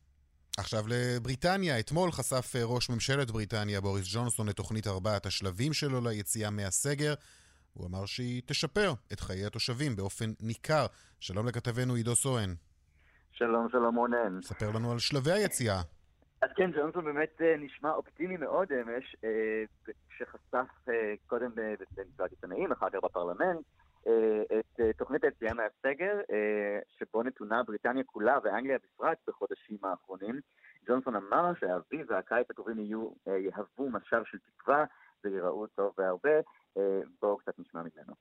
[0.59, 6.01] עכשיו לבריטניה, אתמול חשף אה, ראש ממשלת בריטניה בוריס ג'ונסון את תוכנית ארבעת השלבים שלו
[6.01, 7.13] ליציאה מהסגר.
[7.73, 10.85] הוא אמר שהיא תשפר את חיי התושבים באופן ניכר.
[11.19, 12.53] שלום לכתבנו עידו סואן.
[13.31, 14.41] שלום, שלום רונן.
[14.41, 15.81] ספר לנו על שלבי היציאה.
[16.41, 19.63] אז כן, ג'ונסון באמת אה, נשמע אופטימי מאוד אמש, אה,
[20.17, 20.89] שחשף
[21.27, 23.65] קודם במסיבת עיתונאים, אחר כך בפרלמנט,
[24.59, 26.19] את תוכנית היציאה מהסגר,
[26.87, 30.39] שבו נתונה בריטניה כולה ואנגליה בפרט בחודשים האחרונים.
[30.87, 34.85] ג'ונסון אמר שהאביב והקיץ הקרובים יהיו, יהוו משב של תקווה
[35.23, 36.39] וייראו טוב והרבה.
[37.21, 38.13] בואו קצת נשמע ממנו.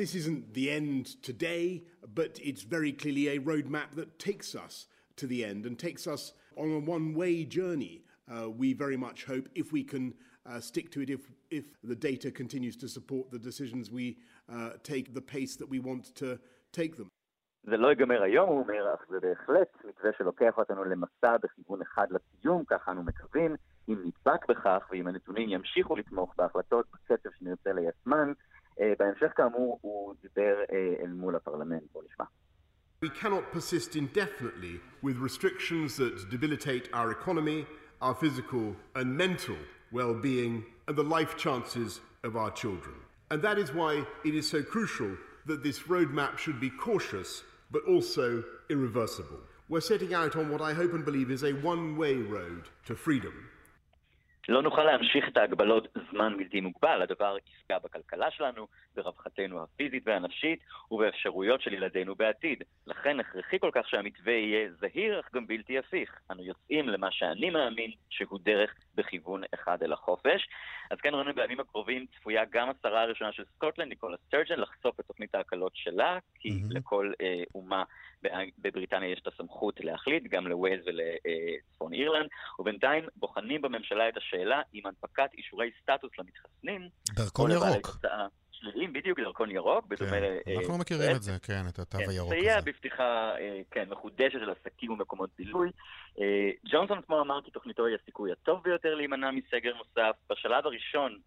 [0.00, 5.26] This isn't the end today, but it's very clearly a roadmap that takes us to
[5.26, 7.96] the end and takes us on a one way journey.
[8.26, 10.14] Uh, we very much hope if we can
[10.45, 14.17] uh, stick to it, if, if the data continues to support the decisions we
[14.51, 16.39] uh, take, the pace that we want to
[16.71, 17.09] take them.
[17.63, 22.07] זה לא ייגמר היום, הוא אומר, אך זה בהחלט מתווה שלוקח אותנו למסע בכיוון אחד
[22.11, 23.55] לסיום, ככה אנו מקווים.
[23.89, 28.33] אם נדבק בכך ואם הנתונים ימשיכו לתמוך בהחלטות בקצב שנרצה ליישמן,
[28.99, 30.55] בהמשך כאמור הוא דיבר
[31.01, 32.25] אל מול הפרלמנט, בואו נשמע.
[33.05, 37.67] We cannot persist indefinitely with restrictions that debilitate our economy,
[38.01, 39.59] our physical and mental
[39.92, 42.94] well being, and the life chances of our children.
[43.30, 47.84] And that is why it is so crucial that this roadmap should be cautious but
[47.86, 49.40] also irreversible.
[49.68, 52.94] We're setting out on what I hope and believe is a one way road to
[52.94, 53.48] freedom.
[54.48, 60.60] לא נוכל להמשיך את ההגבלות זמן בלתי מוגבל, הדבר יפגע בכלכלה שלנו, ברווחתנו הפיזית והנפשית
[60.90, 62.62] ובאפשרויות של ילדינו בעתיד.
[62.86, 66.18] לכן הכרחי כל כך שהמתווה יהיה זהיר אך גם בלתי הפיך.
[66.30, 70.48] אנו יוצאים למה שאני מאמין שהוא דרך בכיוון אחד אל החופש.
[70.90, 75.06] אז כן, ראינו בימים הקרובים צפויה גם השרה הראשונה של סקוטלנד, ניקולה סטרג'ן, לחשוף את
[75.06, 76.74] תוכנית ההקלות שלה, כי אמממ.
[76.74, 77.84] לכל אה, אומה
[78.58, 84.86] בבריטניה יש את הסמכות להחליט, גם לווייז ולצפון אירלנד, ובינתיים בוחנים בממשלה את השאלה אם
[84.86, 87.96] הנפקת אישורי סטטוס למתחסנים, דרכון ירוק.
[88.52, 90.22] שליליים, בדיוק דרכון ירוק, בדומה כן.
[90.22, 90.56] ל...
[90.58, 92.40] אנחנו מכירים את זה, כן, את התו כן, הירוק הזה.
[92.40, 93.32] סייע בפתיחה,
[93.70, 95.70] כן, מחודשת של עסקים ומקומות בילוי.
[96.70, 100.16] ג'ונסון עצמו אמר כי תוכניתו היא הסיכוי הטוב ביותר להימנע מסגר נוסף.
[100.30, 101.18] בשלב הראשון,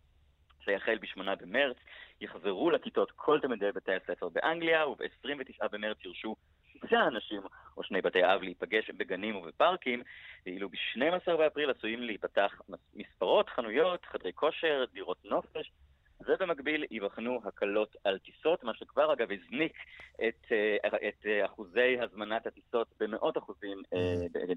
[0.65, 1.77] זה יחל ב-8 במרץ,
[2.21, 6.35] יחזרו לכיתות כל תלמידי בתי הספר באנגליה, וב-29 במרץ ירשו
[6.81, 7.41] שישה אנשים
[7.77, 10.03] או שני בתי אב להיפגש בגנים ובפארקים,
[10.45, 12.61] ואילו ב-12 באפריל עשויים להיפתח
[12.93, 15.71] מספרות, חנויות, חדרי כושר, דירות נופש.
[16.27, 19.73] ובמקביל ייבחנו הקלות על טיסות, מה שכבר אגב הזניק
[20.27, 20.45] את,
[21.07, 23.81] את אחוזי הזמנת הטיסות במאות אחוזים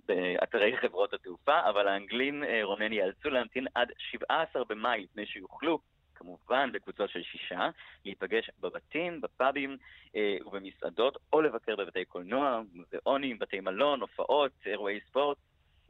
[0.09, 5.79] באתרי חברות התעופה, אבל האנגלים, רונן, ייאלצו להמתין עד 17 במאי לפני שיוכלו
[6.19, 7.69] כמובן בקבוצות של שישה,
[8.05, 9.77] להיפגש בבתים, בפאבים
[10.17, 15.39] אה, ובמסעדות, או לבקר בבתי קולנוע, מוזיאונים, בתי מלון, הופעות, אירועי ספורט.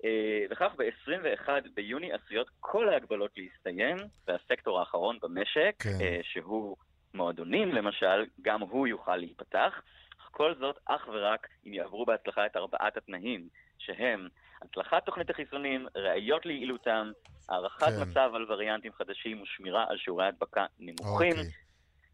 [0.05, 3.97] אה, וכך ב-21 ביוני עשויות כל ההגבלות להסתיים,
[4.29, 5.91] והסקטור האחרון במשק, כן.
[6.01, 6.77] אה, שהוא
[7.15, 9.83] מועדונים למשל, גם הוא יוכל להיפתח.
[10.31, 14.29] כל זאת אך ורק אם יעברו בהצלחה את ארבעת התנאים, שהם
[14.63, 17.11] הצלחת תוכנית החיסונים, ראיות ליעילותם,
[17.49, 18.03] הערכת כן.
[18.03, 21.51] מצב על וריאנטים חדשים ושמירה על שיעורי הדבקה נמוכים, אוקיי.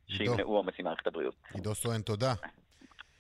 [0.07, 1.35] שימנעו עומס ממערכת הבריאות.
[1.55, 2.35] עידו סואן, תודה.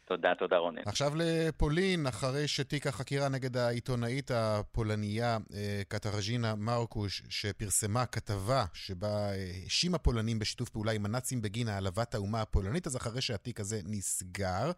[0.06, 0.82] תודה, תודה רונן.
[0.86, 9.98] עכשיו לפולין, אחרי שתיק החקירה נגד העיתונאית הפולניה אה, קטרג'ינה מרקוש, שפרסמה כתבה שבה האשימה
[9.98, 14.70] פולנים בשיתוף פעולה עם הנאצים בגין העלבת האומה הפולנית, אז אחרי שהתיק הזה נסגר,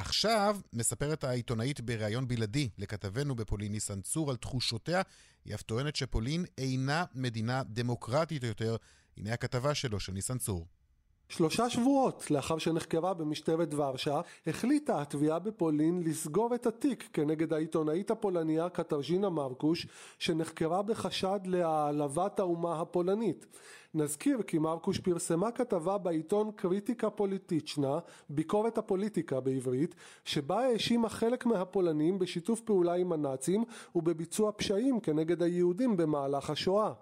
[0.00, 5.02] עכשיו מספרת העיתונאית בריאיון בלעדי לכתבנו בפולין ניסן צור על תחושותיה.
[5.44, 8.76] היא אף טוענת שפולין אינה מדינה דמוקרטית יותר.
[9.16, 10.66] הנה הכתבה שלו של ניסן צור.
[11.28, 18.68] שלושה שבועות לאחר שנחקרה במשטרת ורשה, החליטה התביעה בפולין לסגור את התיק כנגד העיתונאית הפולניה
[18.68, 19.86] קטרג'ינה מרקוש,
[20.18, 23.46] שנחקרה בחשד להעלבת האומה הפולנית.
[23.94, 27.98] נזכיר כי מרקוש פרסמה כתבה בעיתון קריטיקה פוליטיצ'נה,
[28.28, 35.96] ביקורת הפוליטיקה בעברית, שבה האשימה חלק מהפולנים בשיתוף פעולה עם הנאצים ובביצוע פשעים כנגד היהודים
[35.96, 36.92] במהלך השואה.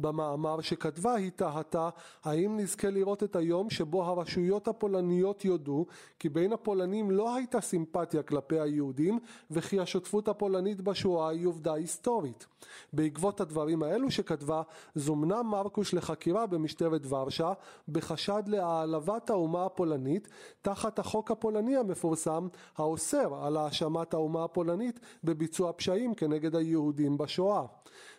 [0.00, 1.88] במאמר שכתבה היא תהתה
[2.24, 5.86] האם נזכה לראות את היום שבו הרשויות הפולניות יודו
[6.18, 9.18] כי בין הפולנים לא הייתה סימפתיה כלפי היהודים
[9.50, 12.46] וכי השותפות הפולנית בשואה היא עובדה היסטורית.
[12.92, 14.62] בעקבות הדברים האלו שכתבה
[14.94, 17.52] זומנה מרקוש לחקירה במשטרת ורשה
[17.88, 20.28] בחשד להעלבת האומה הפולנית
[20.62, 27.62] תחת החוק הפולני המפורסם האוסר על האשמת האומה הפולנית בביצוע פשעים כנגד היהודים בשואה.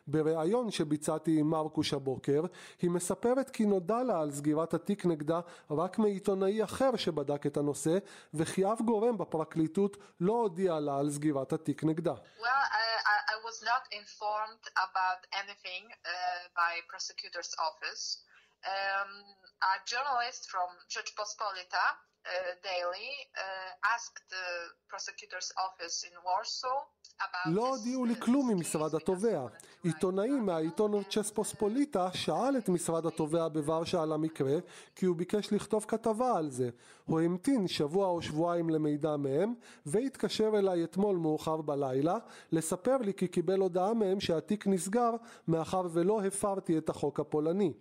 [0.08, 2.44] בריאיון שביצעתי עם מרקוש הבוקר,
[2.82, 5.40] היא מספרת כי נודע לה על סגירת התיק נגדה
[5.72, 7.98] רק מעיתונאי אחר שבדק את הנושא,
[8.34, 12.14] וכי אף גורם בפרקליטות לא הודיע לה על סגירת התיק נגדה.
[12.14, 18.22] Well, I, I was not informed about anything uh, by prosecutor's office.
[18.62, 19.12] Um,
[19.72, 24.48] a journalist from Rzeczpospolita uh, Daily uh, asked the
[24.88, 26.80] prosecutor's office in Warsaw
[27.46, 29.48] לא הודיעו לי כלום ממשרד התובע.
[29.84, 34.58] עיתונאי מהעיתון צ'ספוספוליטה שאל את משרד התובע בוורשה על המקרה
[34.96, 36.70] כי הוא ביקש לכתוב כתבה על זה.
[37.06, 39.54] הוא המתין שבוע או שבועיים למידע מהם
[39.86, 42.18] והתקשר אליי אתמול מאוחר בלילה
[42.52, 45.12] לספר לי כי קיבל הודעה מהם שהתיק נסגר
[45.48, 47.74] מאחר ולא הפרתי את החוק הפולני.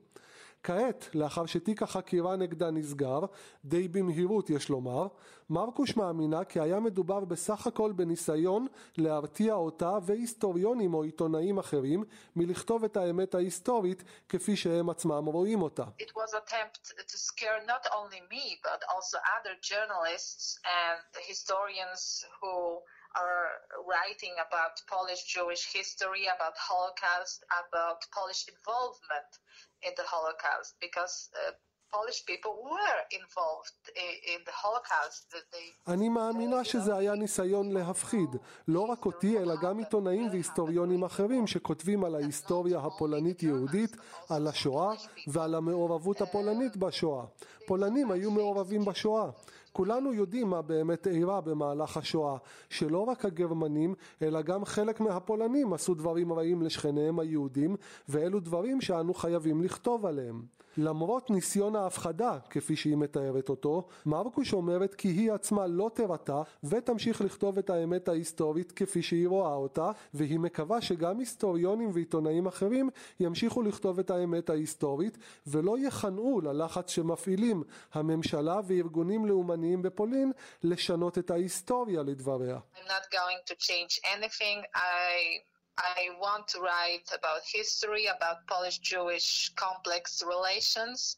[0.63, 3.21] כעת, לאחר שתיק החקירה נגדה נסגר,
[3.65, 5.07] די במהירות יש לומר,
[5.51, 12.05] מרקוש מאמינה כי היה מדובר בסך הכל בניסיון להרתיע אותה והיסטוריונים או עיתונאים אחרים
[12.37, 15.85] מלכתוב את האמת ההיסטורית כפי שהם עצמם רואים אותה.
[24.47, 25.23] About Polish
[26.37, 28.01] about Holocaust, about
[29.87, 31.53] in the Holocaust, because uh,
[31.97, 33.77] Polish people were involved
[34.35, 35.35] in the Holocaust.
[35.53, 35.93] They...
[35.93, 38.37] אני מאמינה שזה היה ניסיון להפחיד,
[38.69, 43.97] לא רק אותי, אלא גם עיתונאים והיסטוריונים אחרים שכותבים על ההיסטוריה הפולנית-יהודית,
[44.29, 44.91] על השואה
[45.27, 47.25] ועל המעורבות הפולנית בשואה.
[47.67, 49.31] פולנים היו מעורבים בשואה.
[49.73, 52.37] כולנו יודעים מה באמת אירע במהלך השואה,
[52.69, 57.77] שלא רק הגרמנים, אלא גם חלק מהפולנים עשו דברים רעים לשכניהם היהודים,
[58.09, 60.43] ואלו דברים שאנו חייבים לכתוב עליהם.
[60.77, 67.21] למרות ניסיון ההפחדה, כפי שהיא מתארת אותו, מרקוש אומרת כי היא עצמה לא תירתע ותמשיך
[67.21, 73.63] לכתוב את האמת ההיסטורית כפי שהיא רואה אותה, והיא מקווה שגם היסטוריונים ועיתונאים אחרים ימשיכו
[73.63, 82.03] לכתוב את האמת ההיסטורית, ולא יכנעו ללחץ שמפעילים הממשלה וארגונים לאומניים בפולין לשנות את ההיסטוריה
[82.03, 82.59] לדבריה.
[82.75, 83.55] I'm not going to
[85.81, 89.29] I want to write about history, about Polish-Jewish
[89.65, 91.17] complex relations,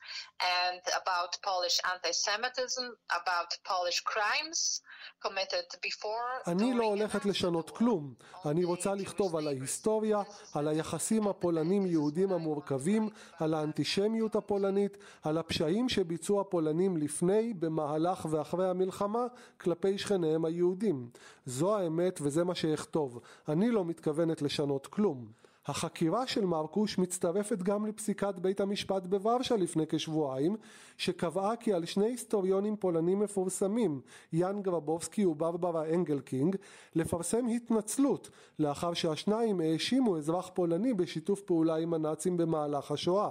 [0.61, 2.85] and about Polish anti-Semitism,
[3.21, 4.81] about Polish crimes
[5.25, 6.31] committed before.
[6.47, 8.15] אני לא הולכת לשנות כלום.
[8.47, 10.23] אני רוצה לכתוב על ההיסטוריה,
[10.55, 19.27] על היחסים הפולנים-יהודים המורכבים, על האנטישמיות הפולנית, על הפשעים שביצעו הפולנים לפני, במהלך ואחרי המלחמה
[19.61, 21.11] כלפי שכניהם היהודים.
[21.47, 23.21] זו האמת וזה מה שאכתוב.
[23.49, 24.52] אני לא מתכוונת לשנות
[24.87, 25.43] כלום.
[25.67, 30.57] החקירה של מרקוש מצטרפת גם לפסיקת בית המשפט בוורשה לפני כשבועיים,
[30.97, 34.01] שקבעה כי על שני היסטוריונים פולנים מפורסמים,
[34.33, 36.57] יאן גרבובסקי וברברה אנגלקינג,
[36.95, 43.31] לפרסם התנצלות, לאחר שהשניים האשימו אזרח פולני בשיתוף פעולה עם הנאצים במהלך השואה.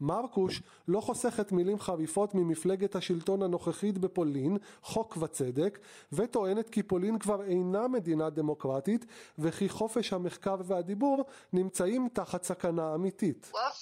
[0.00, 5.78] מרקוש לא חוסכת מילים חריפות ממפלגת השלטון הנוכחית בפולין, חוק וצדק,
[6.12, 9.06] וטוענת כי פולין כבר אינה מדינה דמוקרטית,
[9.38, 13.52] וכי חופש המחקר והדיבור נמצאים תחת סכנה אמיתית.
[13.52, 13.72] Well,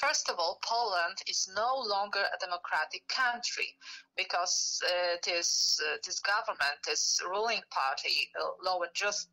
[4.19, 9.29] because uh, this uh, this government, this ruling party, uh, Law and Just,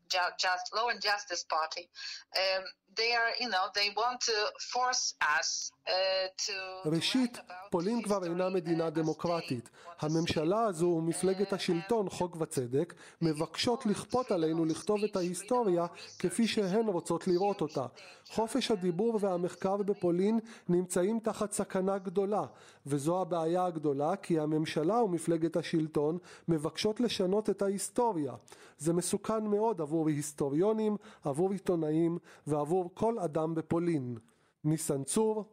[0.45, 1.89] Just Law and Justice Party,
[2.37, 2.63] um,
[2.95, 4.37] they are, you know, they want to
[4.73, 6.55] force us uh, to.
[6.85, 7.37] ראשית,
[7.69, 9.69] פולין כבר אינה מדינה דמוקרטית.
[9.99, 15.85] הממשלה הזו ומפלגת השלטון, חוק וצדק, מבקשות לכפות עלינו לכתוב את ההיסטוריה
[16.19, 17.85] כפי שהן רוצות לראות אותה.
[18.29, 22.45] חופש הדיבור והמחקר בפולין נמצאים תחת סכנה גדולה,
[22.85, 28.33] וזו הבעיה הגדולה כי הממשלה ומפלגת השלטון מבקשות לשנות את ההיסטוריה.
[28.77, 34.17] זה מסוכן מאוד עבור היסטוריונים, עבור עיתונאים ועבור כל אדם בפולין.
[34.63, 35.45] ניסן צור,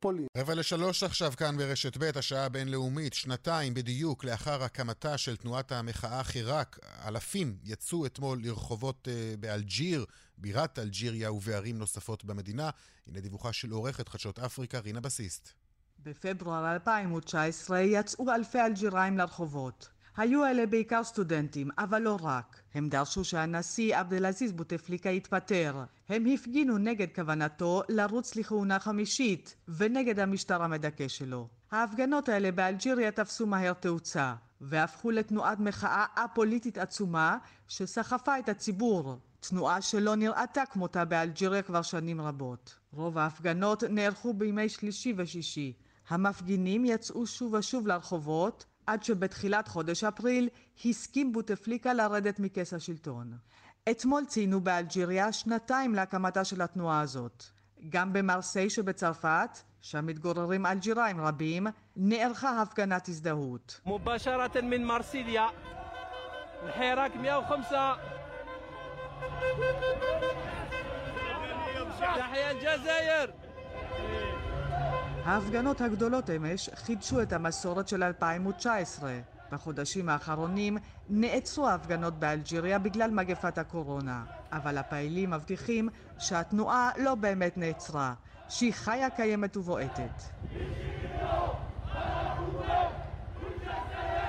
[0.00, 0.26] פולין.
[0.36, 6.24] רבע לשלוש עכשיו כאן ברשת ב', השעה הבינלאומית, שנתיים בדיוק לאחר הקמתה של תנועת המחאה
[6.24, 10.04] חיראק, אלפים יצאו אתמול לרחובות uh, באלג'יר,
[10.38, 12.70] בירת אלג'יריה ובערים נוספות במדינה.
[13.06, 15.52] הנה דיווחה של עורכת חדשות אפריקה, רינה בסיסט.
[16.02, 19.88] בפברואר 2019 יצאו אלפי אלג'יראים לרחובות.
[20.16, 22.60] היו אלה בעיקר סטודנטים, אבל לא רק.
[22.74, 25.84] הם דרשו שהנשיא עבד אל-עזיז בוטפליקה יתפטר.
[26.08, 31.48] הם הפגינו נגד כוונתו לרוץ לכהונה חמישית, ונגד המשטר המדכא שלו.
[31.70, 37.38] ההפגנות האלה באלג'יריה תפסו מהר תאוצה, והפכו לתנועת מחאה א-פוליטית עצומה,
[37.68, 39.18] שסחפה את הציבור.
[39.40, 42.74] תנועה שלא נראתה כמותה באלג'יריה כבר שנים רבות.
[42.92, 45.72] רוב ההפגנות נערכו בימי שלישי ושישי.
[46.08, 50.48] המפגינים יצאו שוב ושוב לרחובות, עד שבתחילת חודש אפריל
[50.84, 53.32] הסכים בוטפליקה לרדת מכס השלטון.
[53.90, 57.44] אתמול ציינו באלג'יריה שנתיים להקמתה של התנועה הזאת.
[57.88, 61.66] גם במרסיי שבצרפת, שם מתגוררים אלג'יראים רבים,
[61.96, 63.80] נערכה הפגנת הזדהות.
[63.86, 64.56] מובשרת
[75.24, 79.20] ההפגנות הגדולות אמש חידשו את המסורת של 2019.
[79.52, 88.14] בחודשים האחרונים נעצרו ההפגנות באלג'יריה בגלל מגפת הקורונה, אבל הפעילים מבטיחים שהתנועה לא באמת נעצרה,
[88.48, 90.22] שהיא חיה, קיימת ובועטת.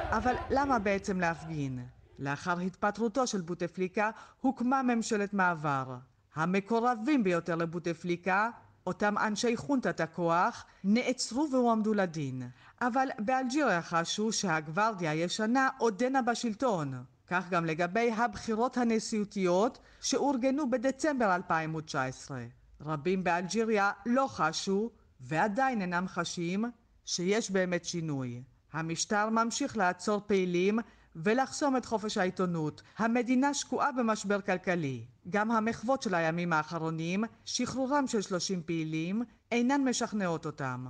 [0.10, 1.80] אבל למה בעצם להפגין?
[2.20, 4.10] לאחר התפטרותו של בוטפליקה
[4.42, 5.96] הוקמה ממשלת מעבר.
[6.36, 8.50] המקורבים ביותר לבוטפליקה
[8.88, 12.50] אותם אנשי חונטת הכוח נעצרו והועמדו לדין.
[12.82, 17.04] אבל באלג'יריה חשו שהגוורדיה הישנה עודנה בשלטון.
[17.28, 22.44] כך גם לגבי הבחירות הנשיאותיות שאורגנו בדצמבר 2019.
[22.82, 26.66] רבים באלג'יריה לא חשו, ועדיין אינם חשים,
[27.06, 28.44] שיש באמת שינוי.
[28.74, 30.80] המשטר ממשיך לעצור פעילים
[31.16, 32.82] ולחסום את חופש העיתונות.
[32.98, 35.06] המדינה שקועה במשבר כלכלי.
[35.30, 40.86] גם המחוות של הימים האחרונים, שחרורם של 30 פעילים, אינן משכנעות אותם.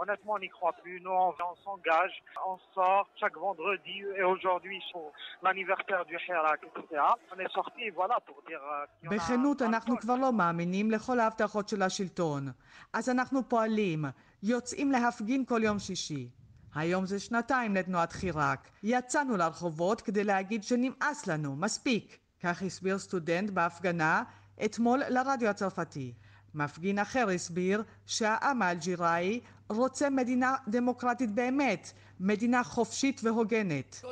[0.00, 0.98] Honnêtement, on n'y croit plus.
[1.04, 2.14] Nous, on, on s'engage,
[2.50, 7.02] on sort chaque vendredi et aujourd'hui pour l'anniversaire du Hirak, etc.
[7.34, 8.60] On est sorti, voilà, pour dire...
[9.10, 12.48] בכנות אנחנו כבר לא מאמינים לכל ההבטחות של השלטון.
[12.92, 14.04] אז אנחנו פועלים,
[14.42, 16.28] יוצאים להפגין כל יום שישי.
[16.74, 18.68] היום זה שנתיים לתנועת חיראק.
[18.82, 22.18] יצאנו לרחובות כדי להגיד שנמאס לנו, מספיק.
[22.42, 24.22] כך הסביר סטודנט בהפגנה
[24.64, 26.12] אתמול לרדיו הצרפתי.
[26.54, 34.04] מפגין אחר הסביר שהעם האלג'יראי רוצה מדינה דמוקרטית באמת, מדינה חופשית והוגנת.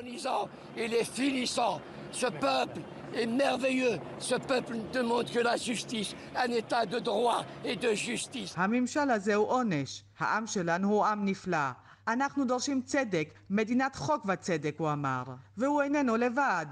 [0.77, 1.81] Il est finissant.
[2.13, 2.81] Ce peuple
[3.15, 3.99] est merveilleux.
[4.19, 8.55] Ce peuple ne demande que la justice, un état de droit et de justice.
[8.57, 10.05] הממשל הזה הוא עונש.
[10.19, 11.88] העם שלנו הוא עם נפלא.
[12.09, 15.23] אנחנו דורשים צדק, מדינת חוק וצדק, הוא אמר.
[15.57, 16.67] והוא איננו לבד.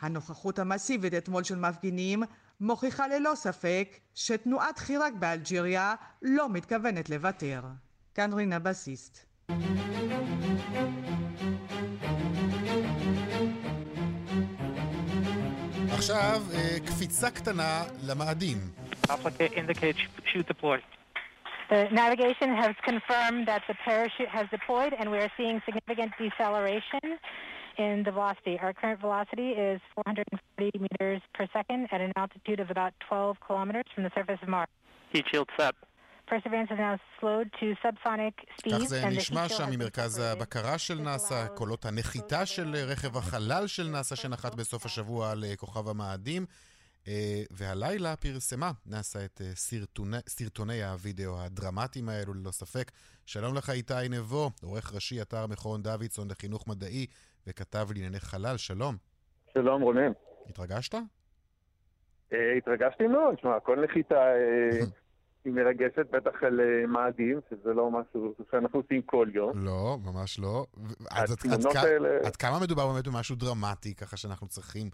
[0.00, 2.22] הנוכחות המסיבית אתמול של מפגינים
[2.60, 7.62] מוכיחה ללא ספק שתנועת חיראק באלג'יריה לא מתכוונת לוותר.
[8.14, 9.26] כאן רינה בסיסט.
[15.92, 18.58] עכשיו אה, קפיצה קטנה למאדים.
[21.72, 27.04] The navigation has confirmed that the parachute has deployed and we are seeing significant deceleration
[27.78, 28.58] in the velocity.
[28.60, 33.84] Our current velocity is 440 meters per second at an altitude of about 12 kilometers
[33.94, 34.68] from the surface of Mars.
[35.14, 35.74] Heat shield set.
[36.26, 38.76] Perseverance has now slowed to subsonic speeds.
[38.76, 44.16] כך זה נשמע שם ממרכז הבקרה של נאס"א, קולות הנחיתה של רכב החלל של נאס"א
[44.16, 46.46] שנחת בסוף השבוע על אה, כוכב המאדים.
[47.08, 52.90] אה, והלילה פרסמה נאס"א את אה, סרטוני, סרטוני הווידאו הדרמטיים האלו ללא ספק.
[53.26, 57.06] שלום לך איתי נבו, עורך ראשי אתר מכון דוידסון לחינוך מדעי
[57.46, 58.96] וכתב לענייני חלל, שלום.
[59.54, 60.12] שלום רונן.
[60.48, 60.94] התרגשת?
[62.32, 64.24] אה, התרגשתי מאוד, שמע, כל נחיתה
[65.44, 69.64] היא מרגשת, בטח על מאדים, שזה לא משהו שאנחנו עושים כל יום.
[69.64, 70.66] לא, ממש לא.
[71.10, 74.90] עד, כמה מדובר באמת במשהו דרמטי, ככה שאנחנו צריכים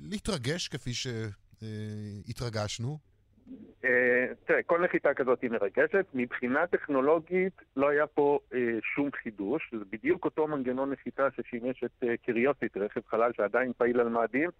[0.00, 0.90] להתרגש כפי
[2.22, 2.98] שהתרגשנו?
[3.84, 6.06] אה, תראה, כל נחיתה כזאת היא מרגשת.
[6.14, 8.58] מבחינה טכנולוגית לא היה פה אה,
[8.94, 9.74] שום חידוש.
[9.78, 14.50] זה בדיוק אותו מנגנון נחיתה ששימש את אה, קיוריוסיטי, רכב חלל שעדיין פעיל על מאדים,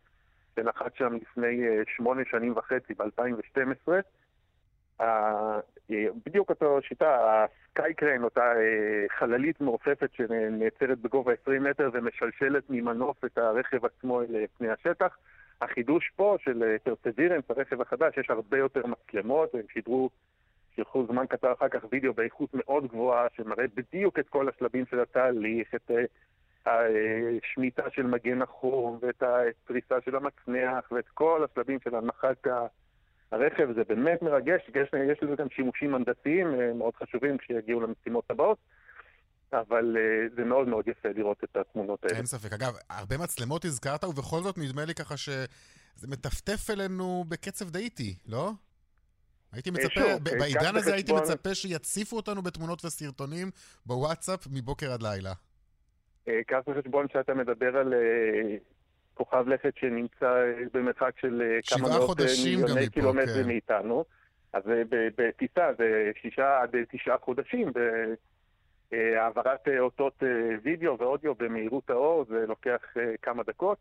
[0.57, 3.93] שנחת שם לפני אה, שמונה שנים וחצי, ב-2012.
[5.93, 11.65] אה, אה, בדיוק אותו שיטה, ה sky crane, אותה אה, חללית מעופפת שנעצרת בגובה 20
[11.65, 15.17] מטר ומשלשלת ממנוף את הרכב עצמו אל פני השטח.
[15.61, 20.11] החידוש פה של פרסבירנס, הרכב החדש, יש הרבה יותר מצלמות, הם שידרו,
[20.75, 25.01] שילחו זמן קצר אחר כך וידאו באיכות מאוד גבוהה, שמראה בדיוק את כל השלבים של
[25.01, 26.05] התהליך, את אה,
[26.67, 32.67] השמיטה של מגן החום, ואת הפריסה של המצנח, ואת כל השלבים של הנחת ה-
[33.33, 38.25] הרכב, זה באמת מרגש, יש, יש לזה גם שימושים הנדסיים אה, מאוד חשובים כשיגיעו למשימות
[38.31, 38.59] הבאות.
[39.53, 42.17] אבל uh, זה מאוד מאוד יפה לראות את התמונות האלה.
[42.17, 42.53] אין ספק.
[42.53, 48.15] אגב, הרבה מצלמות הזכרת, ובכל זאת נדמה לי ככה שזה מטפטף אלינו בקצב די איטי,
[48.27, 48.51] לא?
[49.53, 53.51] הייתי מצפה, שוב, אה, בעידן קח הזה הייתי מצפה שיציפו אותנו בתמונות וסרטונים
[53.87, 55.33] בוואטסאפ מבוקר עד לילה.
[56.29, 58.57] אה, קח בחשבון שאתה מדבר על אה,
[59.15, 63.47] כוכב לכת שנמצא אה, במרחק של אה, כמה מאות אה, מיליוני קילומטרים כן.
[63.47, 64.05] מאיתנו.
[64.53, 64.63] אז
[65.17, 67.73] בטיסה זה שישה עד תשעה חודשים.
[68.91, 70.23] בהעברת אה, אותות
[70.63, 72.81] וידאו ואודיו במהירות האור זה לוקח
[73.23, 73.79] כמה דקות.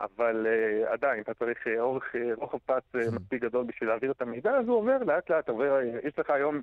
[0.00, 0.46] אבל
[0.86, 2.04] עדיין, אתה צריך אורך,
[2.36, 5.78] רוחב פס uh, מספיק גדול בשביל להעביר את המידע, אז הוא עובר לאט לאט, עובר,
[6.04, 6.60] יש לך היום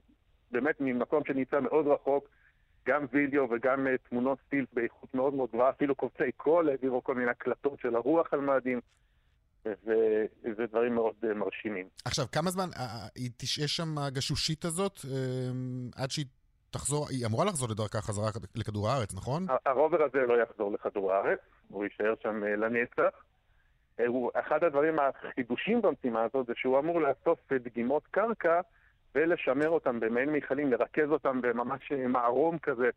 [0.51, 2.29] באמת ממקום שנמצא מאוד רחוק,
[2.87, 7.15] גם וידאו וגם uh, תמונות סטילס באיכות מאוד מאוד גבוהה, אפילו קובצי קול העבירו כל
[7.15, 8.81] מיני הקלטות של הרוח על מאדים,
[9.65, 11.87] וזה דברים מאוד uh, מרשימים.
[12.05, 16.25] עכשיו, כמה זמן אה, אה, היא תשהה שם הגשושית הזאת אה, עד שהיא
[16.71, 19.45] תחזור, היא אמורה לחזור לדרכה חזרה לכדור הארץ, נכון?
[19.65, 23.17] הרובר הזה לא יחזור לכדור הארץ, הוא יישאר שם אה, לנצח.
[23.99, 28.61] אה, הוא, אחד הדברים החידושים במשימה הזאת זה שהוא אמור לאסוף אה, דגימות קרקע
[29.17, 32.89] ולשמר אותם במעין מכלים, לרכז אותם בממש אה, מערום כזה,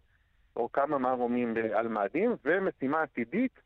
[0.56, 3.60] או כמה מערומים על מאדים, ומשימה עתידית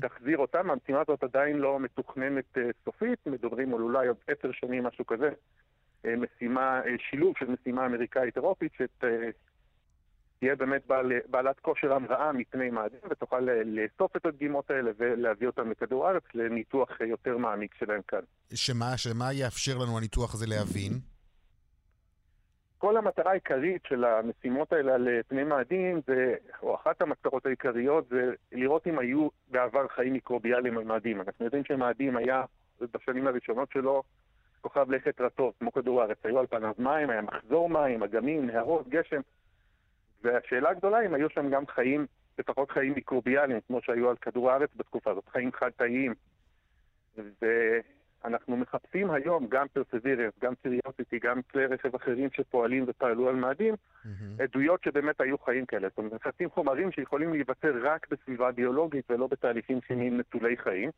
[0.00, 0.70] תחזיר אותם.
[0.70, 5.30] המשימה הזאת עדיין לא מתוכננת אה, סופית, מדברים על אולי עוד עשר שנים, משהו כזה.
[6.04, 6.80] אה, משימה,
[7.10, 14.26] שילוב של משימה אמריקאית-אירופית, שתהיה באמת בעל, בעלת כושר המראה מפני מאדים, ותוכל לאסוף את
[14.26, 18.22] הדגימות האלה ולהביא אותם לכדור הארץ לניתוח יותר מעמיק שלהם כאן.
[18.54, 21.17] שמה, שמה יאפשר לנו הניתוח הזה להבין?
[22.78, 26.00] כל המטרה העיקרית של המשימות האלה על אה, פני מאדים,
[26.62, 31.20] או אחת המטרות העיקריות, זה לראות אם היו בעבר חיים מיקרוביאליים על מאדים.
[31.20, 32.44] אנחנו יודעים שמאדים היה,
[32.80, 34.02] בשנים הראשונות שלו,
[34.60, 36.18] כוכב לכת רטוב, כמו כדור הארץ.
[36.24, 39.20] היו על פניו מים, היה מחזור מים, אגמים, נהרות, גשם.
[40.22, 42.06] והשאלה הגדולה אם היו שם גם חיים,
[42.38, 46.14] לפחות חיים מיקרוביאליים, כמו שהיו על כדור הארץ בתקופה הזאת, חיים חד-תאיים.
[48.24, 53.74] ואנחנו מחפשים היום גם פרסבירנס, גם סיריוסיטי, גם כלי רכב אחרים שפועלים ופעלו על מאדים,
[54.38, 55.88] עדויות שבאמת היו חיים כאלה.
[55.88, 60.90] זאת אומרת, מחפשים חומרים שיכולים להיווצר רק בסביבה ביולוגית ולא בתהליכים כימיים נטולי חיים.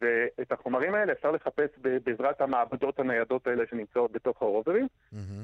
[0.00, 1.70] ואת החומרים האלה אפשר לחפש
[2.04, 4.86] בעזרת המעבדות הניידות האלה שנמצאות בתוך הרוברים,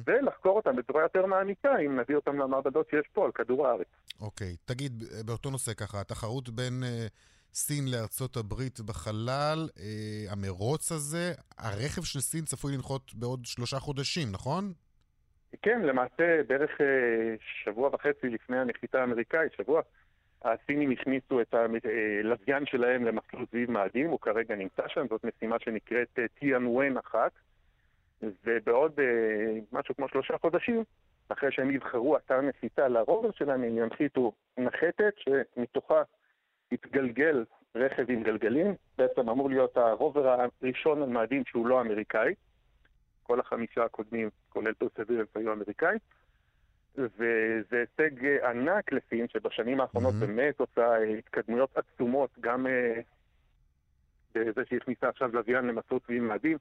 [0.06, 3.86] ולחקור אותם בצורה יותר מעמיקה אם נביא אותם למעבדות שיש פה על כדור הארץ.
[4.20, 7.06] אוקיי, תגיד, באותו נושא ככה, התחרות בין אה,
[7.54, 14.28] סין לארצות הברית בחלל, אה, המרוץ הזה, הרכב של סין צפוי לנחות בעוד שלושה חודשים,
[14.32, 14.72] נכון?
[15.62, 16.86] כן, למעשה בערך אה,
[17.64, 19.82] שבוע וחצי לפני הנחיתה האמריקאית, שבוע,
[20.42, 26.18] הסינים הכניסו את הלוויין שלהם למסלול סביב מאדים, הוא כרגע נמצא שם, זאת משימה שנקראת
[26.38, 27.32] טיאן ווין אחת,
[28.22, 30.84] ובעוד אה, משהו כמו שלושה חודשים,
[31.28, 36.02] אחרי שהם יבחרו אתר נחיתה לרובר שלהם, הם ינחיתו נחתת שמתוכה
[36.72, 37.44] יתגלגל
[37.74, 42.34] רכב עם גלגלים, בעצם אמור להיות הרובר הראשון על מאדים שהוא לא אמריקאי.
[43.22, 45.98] כל החמישה הקודמים, כולל פרסבירנס, היו אמריקאים.
[46.96, 53.00] וזה הישג ענק לסין, שבשנים האחרונות באמת עושה התקדמויות עצומות, גם אה,
[54.34, 56.58] בזה שהכניסה עכשיו לוויין למסעות סביב מאדים,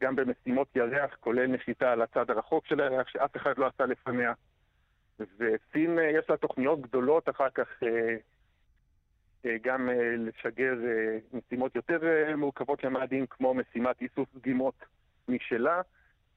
[0.00, 4.32] גם במשימות ירח, כולל נחיתה על הצד הרחוק של הירח, שאף אחד לא עשה לפניה.
[5.18, 8.16] וסין, אה, יש לה תוכניות גדולות אחר כך אה,
[9.62, 14.74] גם אה, לשגר אה, משימות יותר אה, מורכבות למאדים, כמו משימת איסוף דגימות
[15.28, 15.80] משלה.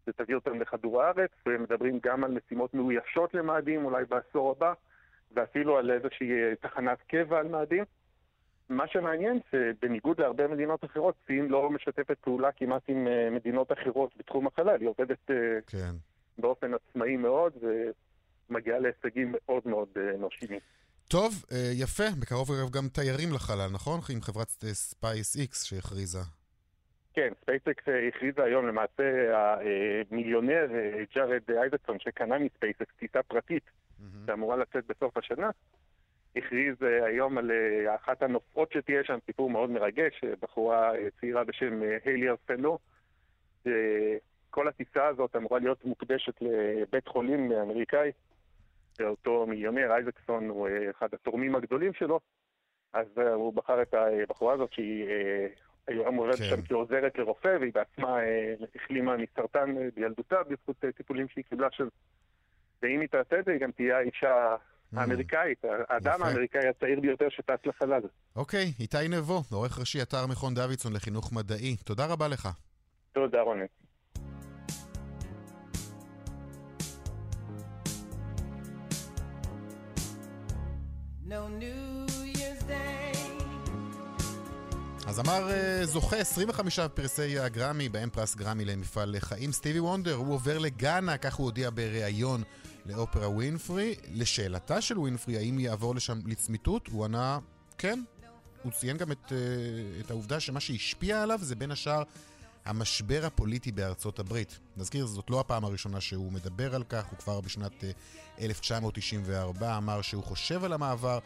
[0.05, 4.73] שתביא אותם לכדור הארץ, ומדברים גם על משימות מאוישות למאדים, אולי בעשור הבא,
[5.31, 7.83] ואפילו על איזושהי אה, תחנת קבע על מאדים.
[8.69, 14.17] מה שמעניין, שבניגוד להרבה מדינות אחרות, סין לא משתפת פעולה כמעט עם אה, מדינות אחרות
[14.17, 14.77] בתחום החלל.
[14.79, 15.35] היא עובדת אה,
[15.67, 15.91] כן.
[16.37, 17.53] באופן עצמאי מאוד,
[18.49, 20.59] ומגיעה להישגים מאוד מאוד אה, מרשימים.
[21.11, 23.99] טוב, אה, יפה, בקרוב אגב גם תיירים לחלל, נכון?
[24.13, 26.19] עם חברת SpaceX שהכריזה.
[27.13, 29.03] כן, SpaceX הכריזה היום למעשה
[29.35, 33.63] המיליונר אה, ג'ארד אייזקסון שקנה מ SpaceX טיסה פרטית
[34.25, 35.49] שאמורה לצאת בסוף השנה,
[36.35, 41.07] הכריז אה, היום על אה, אחת הנוסעות שתהיה שם, סיפור מאוד מרגש, אה, בחורה אה,
[41.19, 42.77] צעירה בשם אה, היילי ארסנו.
[44.49, 48.11] כל הטיסה הזאת אמורה להיות מוקדשת לבית חולים אמריקאי,
[48.99, 52.19] ואותו מיליונר אייזקסון הוא אה, אחד התורמים הגדולים שלו,
[52.93, 55.47] אז אה, הוא בחר את הבחורה הזאת שהיא אה,
[55.87, 56.43] היום עובדת כן.
[56.43, 58.17] שם כעוזרת לרופא, והיא בעצמה
[58.75, 61.87] החלימה מסרטן בילדותה בזכות טיפולים שהיא קיבלה שם.
[62.81, 64.55] ואם היא תעשה את זה, היא גם תהיה האישה
[64.93, 66.23] האמריקאית, האדם.
[66.23, 68.01] האמריקאי הצעיר ביותר שטס לחלל.
[68.35, 71.75] אוקיי, איתי נבו, עורך ראשי אתר מכון דוידסון לחינוך מדעי.
[71.85, 72.49] תודה רבה לך.
[73.13, 73.65] תודה, רונן.
[85.07, 90.33] אז אמר אה, זוכה 25 פרסי הגרמי, בהם פרס גרמי למפעל חיים, סטיבי וונדר, הוא
[90.33, 92.43] עובר לגאנה, כך הוא הודיע בריאיון
[92.85, 93.95] לאופרה ווינפרי.
[94.13, 97.39] לשאלתה של ווינפרי, האם יעבור לשם לצמיתות, הוא ענה
[97.77, 98.03] כן.
[98.63, 99.37] הוא ציין גם את, אה,
[99.99, 102.03] את העובדה שמה שהשפיע עליו זה בין השאר
[102.69, 104.59] המשבר הפוליטי בארצות הברית.
[104.77, 107.83] נזכיר, זאת לא הפעם הראשונה שהוא מדבר על כך, הוא כבר בשנת
[108.39, 111.19] 1994 אה, אמר שהוא חושב על המעבר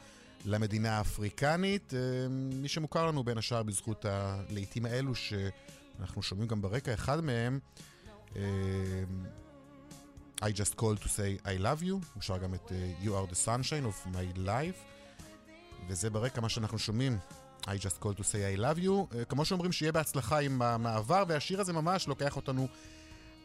[0.45, 6.93] למדינה האפריקנית, אה, מי שמוכר לנו בין השאר בזכות הלעיתים האלו שאנחנו שומעים גם ברקע,
[6.93, 7.59] אחד מהם,
[8.35, 8.41] אה,
[10.41, 12.71] I just called to say I love you, הוא שר גם את
[13.03, 14.79] You are the sunshine of my life,
[15.87, 17.17] וזה ברקע מה שאנחנו שומעים.
[17.67, 19.25] I just called to say I love you.
[19.29, 22.67] כמו שאומרים, שיהיה בהצלחה עם המעבר, והשיר הזה ממש לוקח אותנו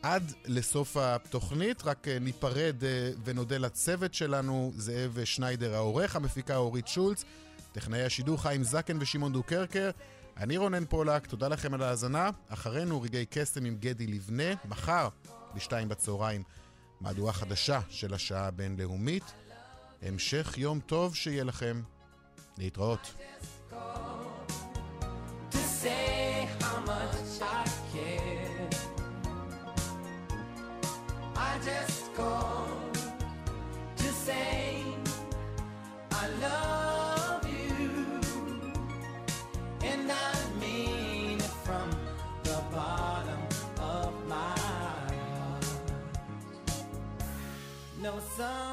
[0.02, 1.82] עד לסוף התוכנית.
[1.84, 7.24] רק אה, ניפרד אה, ונודה לצוות שלנו, זאב שניידר העורך, המפיקה אורית שולץ,
[7.72, 9.90] טכנאי השידור חיים זקן ושמעון דוקרקר.
[10.36, 12.30] אני רונן פולק, תודה לכם על ההאזנה.
[12.48, 15.08] אחרינו רגעי קסם עם גדי לבנה, מחר
[15.54, 16.42] בשתיים בצהריים,
[17.00, 19.24] מהדורה חדשה של השעה הבינלאומית.
[20.02, 21.82] המשך יום טוב שיהיה לכם.
[22.58, 23.14] להתראות.
[25.80, 28.68] Say how much I care.
[31.36, 32.98] I just called
[33.96, 34.82] to say
[36.10, 38.20] I love you,
[39.82, 41.90] and I mean it from
[42.42, 43.42] the bottom
[43.78, 45.64] of my heart.
[48.02, 48.67] No summer's